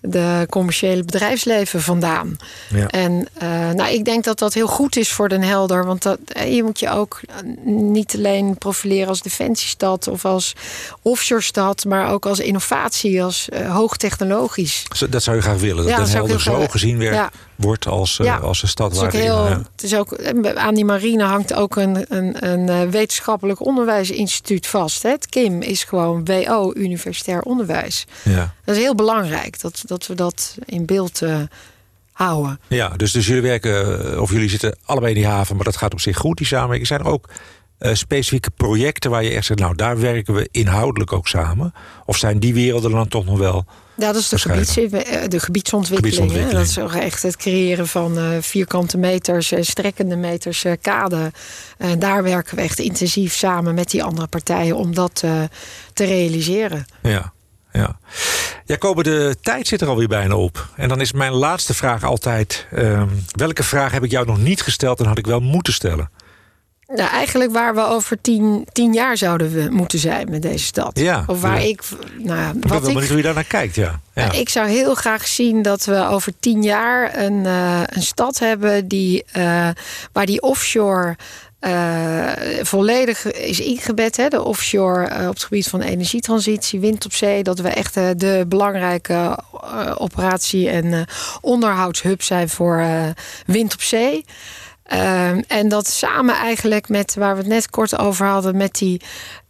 de 0.00 0.46
commerciële 0.50 1.04
bedrijfsleven 1.04 1.82
vandaan. 1.82 2.36
Ja. 2.70 2.88
En 2.88 3.28
uh, 3.42 3.70
nou, 3.70 3.92
ik 3.92 4.04
denk 4.04 4.24
dat 4.24 4.38
dat 4.38 4.54
heel 4.54 4.66
goed 4.66 4.96
is 4.96 5.12
voor 5.12 5.28
Den 5.28 5.42
Helder. 5.42 5.84
Want 5.84 6.02
dat, 6.02 6.18
je 6.48 6.62
moet 6.62 6.78
je 6.78 6.90
ook 6.90 7.20
niet 7.64 8.14
alleen 8.16 8.58
profileren 8.58 9.08
als 9.08 9.22
defensiestad 9.22 10.08
of 10.08 10.24
als 10.24 10.52
offshore 11.02 11.40
stad, 11.40 11.84
maar 11.84 12.10
ook 12.10 12.26
als 12.26 12.38
innovatie, 12.38 13.22
als 13.22 13.48
uh, 13.52 13.74
hoogtechnologisch. 13.74 14.86
Dat 15.10 15.22
zou 15.22 15.36
je 15.36 15.42
graag 15.42 15.60
willen. 15.60 15.84
Dat 15.84 15.92
ja, 15.92 16.04
Den 16.04 16.08
Helder 16.08 16.40
zo 16.40 16.66
gezien 16.68 16.98
werd. 16.98 17.14
Ja 17.14 17.30
wordt 17.56 17.86
als, 17.86 18.20
als 18.20 18.62
een 18.62 18.68
stad 18.68 18.96
waar 18.96 19.12
heel, 19.12 19.44
het 19.44 19.82
is 19.82 19.94
ook 19.94 20.24
Aan 20.54 20.74
die 20.74 20.84
marine 20.84 21.24
hangt 21.24 21.54
ook 21.54 21.76
een, 21.76 22.04
een, 22.08 22.48
een 22.48 22.90
wetenschappelijk 22.90 23.66
onderwijsinstituut 23.66 24.66
vast. 24.78 25.02
Hè? 25.02 25.10
Het 25.10 25.28
KIM 25.28 25.62
is 25.62 25.84
gewoon 25.84 26.24
WO, 26.24 26.72
Universitair 26.74 27.40
Onderwijs. 27.42 28.06
Ja. 28.22 28.54
Dat 28.64 28.76
is 28.76 28.82
heel 28.82 28.94
belangrijk 28.94 29.60
dat, 29.60 29.82
dat 29.86 30.06
we 30.06 30.14
dat 30.14 30.56
in 30.64 30.86
beeld 30.86 31.22
uh, 31.22 31.40
houden. 32.12 32.60
Ja, 32.68 32.88
dus, 32.88 33.12
dus 33.12 33.26
jullie 33.26 33.42
werken, 33.42 34.20
of 34.20 34.30
jullie 34.30 34.48
zitten 34.48 34.76
allebei 34.84 35.14
in 35.14 35.20
die 35.20 35.30
haven, 35.30 35.56
maar 35.56 35.64
dat 35.64 35.76
gaat 35.76 35.92
op 35.92 36.00
zich 36.00 36.16
goed, 36.16 36.36
die 36.36 36.46
samenwerking. 36.46 36.86
Zijn 36.86 37.00
er 37.00 37.06
ook 37.06 37.28
uh, 37.78 37.94
specifieke 37.94 38.50
projecten 38.50 39.10
waar 39.10 39.24
je 39.24 39.30
echt 39.30 39.46
zegt, 39.46 39.60
nou 39.60 39.74
daar 39.74 40.00
werken 40.00 40.34
we 40.34 40.48
inhoudelijk 40.50 41.12
ook 41.12 41.28
samen? 41.28 41.74
Of 42.04 42.16
zijn 42.16 42.38
die 42.38 42.54
werelden 42.54 42.90
dan 42.90 43.08
toch 43.08 43.24
nog 43.24 43.38
wel 43.38 43.64
ja, 43.96 44.12
dat 44.12 44.22
is 44.22 44.28
de, 44.28 44.38
gebieds, 44.38 44.76
eh, 44.76 45.28
de 45.28 45.40
gebiedsontwikkeling. 45.40 46.50
Dat 46.50 46.66
is 46.66 46.76
echt 46.76 47.22
het 47.22 47.36
creëren 47.36 47.86
van 47.86 48.18
uh, 48.18 48.28
vierkante 48.40 48.98
meters, 48.98 49.52
uh, 49.52 49.62
strekkende 49.62 50.16
meters 50.16 50.64
uh, 50.64 50.72
kade. 50.80 51.32
En 51.78 51.98
daar 51.98 52.22
werken 52.22 52.56
we 52.56 52.62
echt 52.62 52.78
intensief 52.78 53.34
samen 53.34 53.74
met 53.74 53.90
die 53.90 54.02
andere 54.02 54.26
partijen 54.26 54.76
om 54.76 54.94
dat 54.94 55.24
te 55.92 56.04
realiseren. 56.04 56.86
Ja, 57.02 57.32
ja. 57.72 57.98
Jacobe, 58.64 59.02
de 59.02 59.36
tijd 59.42 59.66
zit 59.66 59.80
er 59.80 59.88
alweer 59.88 60.08
bijna 60.08 60.36
op. 60.36 60.68
En 60.76 60.88
dan 60.88 61.00
is 61.00 61.12
mijn 61.12 61.32
laatste 61.32 61.74
vraag 61.74 62.04
altijd: 62.04 62.66
ehm, 62.70 63.08
welke 63.30 63.62
vraag 63.62 63.92
heb 63.92 64.04
ik 64.04 64.10
jou 64.10 64.26
nog 64.26 64.38
niet 64.38 64.62
gesteld 64.62 65.00
en 65.00 65.06
had 65.06 65.18
ik 65.18 65.26
wel 65.26 65.40
moeten 65.40 65.72
stellen? 65.72 66.10
Nou, 66.86 67.10
eigenlijk 67.10 67.52
waar 67.52 67.74
we 67.74 67.86
over 67.86 68.20
tien, 68.20 68.66
tien 68.72 68.92
jaar 68.92 69.16
zouden 69.16 69.52
we 69.52 69.68
moeten 69.70 69.98
zijn 69.98 70.30
met 70.30 70.42
deze 70.42 70.64
stad. 70.64 70.98
Ja, 70.98 71.24
of 71.26 71.40
waar 71.40 71.64
ik. 71.64 71.82
Nou, 72.18 72.38
ja, 72.38 72.48
ik 72.48 72.60
ben 72.60 72.70
wel 72.70 72.80
benieuwd 72.80 73.08
hoe 73.08 73.16
je 73.16 73.22
daar 73.22 73.34
naar 73.34 73.44
kijkt. 73.44 73.74
Ja. 73.74 74.00
ja. 74.14 74.26
Nou, 74.26 74.38
ik 74.38 74.48
zou 74.48 74.68
heel 74.68 74.94
graag 74.94 75.26
zien 75.26 75.62
dat 75.62 75.84
we 75.84 76.06
over 76.06 76.32
tien 76.40 76.62
jaar 76.62 77.18
een, 77.18 77.44
uh, 77.44 77.80
een 77.86 78.02
stad 78.02 78.38
hebben 78.38 78.88
die, 78.88 79.24
uh, 79.36 79.68
waar 80.12 80.26
die 80.26 80.42
offshore. 80.42 81.16
Uh, 81.60 82.26
volledig 82.62 83.32
is 83.32 83.60
ingebed. 83.60 84.16
Hè? 84.16 84.28
De 84.28 84.42
offshore 84.42 85.08
uh, 85.08 85.28
op 85.28 85.34
het 85.34 85.42
gebied 85.42 85.68
van 85.68 85.80
energietransitie, 85.80 86.80
wind 86.80 87.04
op 87.04 87.12
zee. 87.12 87.42
Dat 87.42 87.58
we 87.58 87.68
echt 87.68 87.96
uh, 87.96 88.08
de 88.16 88.44
belangrijke 88.48 89.38
operatie- 89.98 90.68
en 90.68 91.06
onderhoudshub 91.40 92.22
zijn 92.22 92.48
voor 92.48 92.84
wind 93.46 93.74
op 93.74 93.82
zee. 93.82 94.24
Uh, 94.92 95.52
en 95.52 95.68
dat 95.68 95.88
samen 95.88 96.34
eigenlijk 96.34 96.88
met 96.88 97.14
waar 97.14 97.34
we 97.34 97.40
het 97.40 97.50
net 97.50 97.70
kort 97.70 97.98
over 97.98 98.26
hadden, 98.26 98.56
met 98.56 98.74
die 98.74 99.00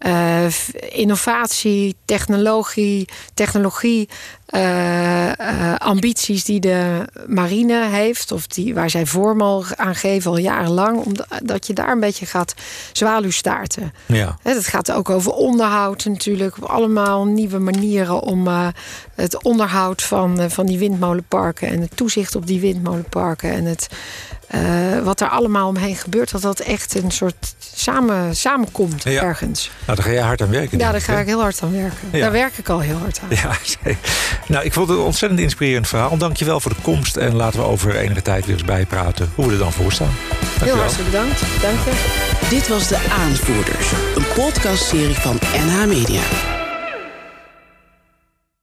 uh, 0.07 0.47
innovatie, 0.91 1.97
technologie, 2.05 3.09
technologie, 3.35 4.09
uh, 4.57 5.75
ambities 5.79 6.45
die 6.45 6.61
de 6.61 7.05
marine 7.27 7.89
heeft, 7.89 8.33
of 8.33 8.47
die, 8.47 8.75
waar 8.75 8.91
zij 8.91 9.07
vorm 9.07 9.41
al 9.41 9.65
aan 9.77 9.95
geven 9.95 10.31
al 10.31 10.37
jarenlang, 10.39 10.99
omdat 11.41 11.67
je 11.67 11.73
daar 11.73 11.91
een 11.93 12.01
beetje 12.01 12.27
gaat 12.27 12.55
zwaluwstaarten. 12.93 13.93
Ja. 14.07 14.39
Het 14.43 14.67
gaat 14.67 14.93
ook 14.93 15.11
over 15.11 15.33
onderhoud 15.33 16.05
natuurlijk, 16.05 16.57
allemaal 16.59 17.25
nieuwe 17.27 17.59
manieren 17.59 18.21
om 18.21 18.49
het 19.15 19.43
onderhoud 19.43 20.03
van, 20.03 20.51
van 20.51 20.67
die 20.67 20.79
windmolenparken 20.79 21.69
en 21.69 21.81
het 21.81 21.97
toezicht 21.97 22.37
op 22.37 22.47
die 22.47 22.61
windmolenparken 22.61 23.51
en 23.53 23.65
het 23.65 23.89
wat 25.03 25.21
er 25.21 25.29
allemaal 25.29 25.69
omheen 25.69 25.97
gebeurt, 25.97 26.31
dat 26.31 26.43
dat 26.43 26.61
echt 26.61 26.95
een 27.03 27.11
soort 27.11 27.55
samen, 27.75 28.37
samenkomt 28.37 29.03
Ja. 29.03 29.23
ergens. 29.23 29.71
Nou, 29.87 29.97
daar 29.97 30.07
ga 30.07 30.13
jij 30.13 30.23
hard 30.23 30.43
aan 30.43 30.51
werken. 30.51 30.79
Ja, 30.79 30.91
daar 30.91 31.01
ga 31.01 31.19
ik 31.19 31.27
heel 31.27 31.41
hard 31.41 31.63
aan 31.63 31.73
werken. 31.73 32.09
Ja. 32.13 32.19
Daar 32.21 32.33
werk 32.33 32.59
ik 32.59 32.69
al 32.69 32.81
heel 32.81 32.97
hard 32.97 33.21
aan. 33.23 33.29
Ja, 33.31 33.53
zeker. 33.83 33.99
Nou, 34.47 34.65
ik 34.65 34.73
vond 34.73 34.89
het 34.89 34.99
een 34.99 35.05
ontzettend 35.05 35.41
inspirerend 35.41 35.89
verhaal. 35.89 36.17
Dankjewel 36.17 36.61
voor 36.61 36.75
de 36.75 36.83
komst. 36.83 37.17
En 37.17 37.35
laten 37.35 37.61
we 37.61 37.67
over 37.67 37.97
enige 37.97 38.23
tijd 38.23 38.47
weer 38.47 38.55
eens 38.55 38.65
bijpraten 38.65 39.33
hoe 39.35 39.47
we 39.47 39.53
er 39.53 39.59
dan 39.59 39.73
voor 39.73 39.93
staan. 39.93 40.15
Heel 40.61 40.77
hartelijk 40.77 41.11
bedankt. 41.11 41.41
Dank 41.41 41.79
je. 41.85 42.23
Dit 42.51 42.69
was 42.69 42.89
De 42.89 42.99
Aanvoerders, 43.11 43.93
een 44.17 44.27
podcastserie 44.35 45.15
van 45.15 45.39
NH 45.67 45.87
Media. 45.87 46.54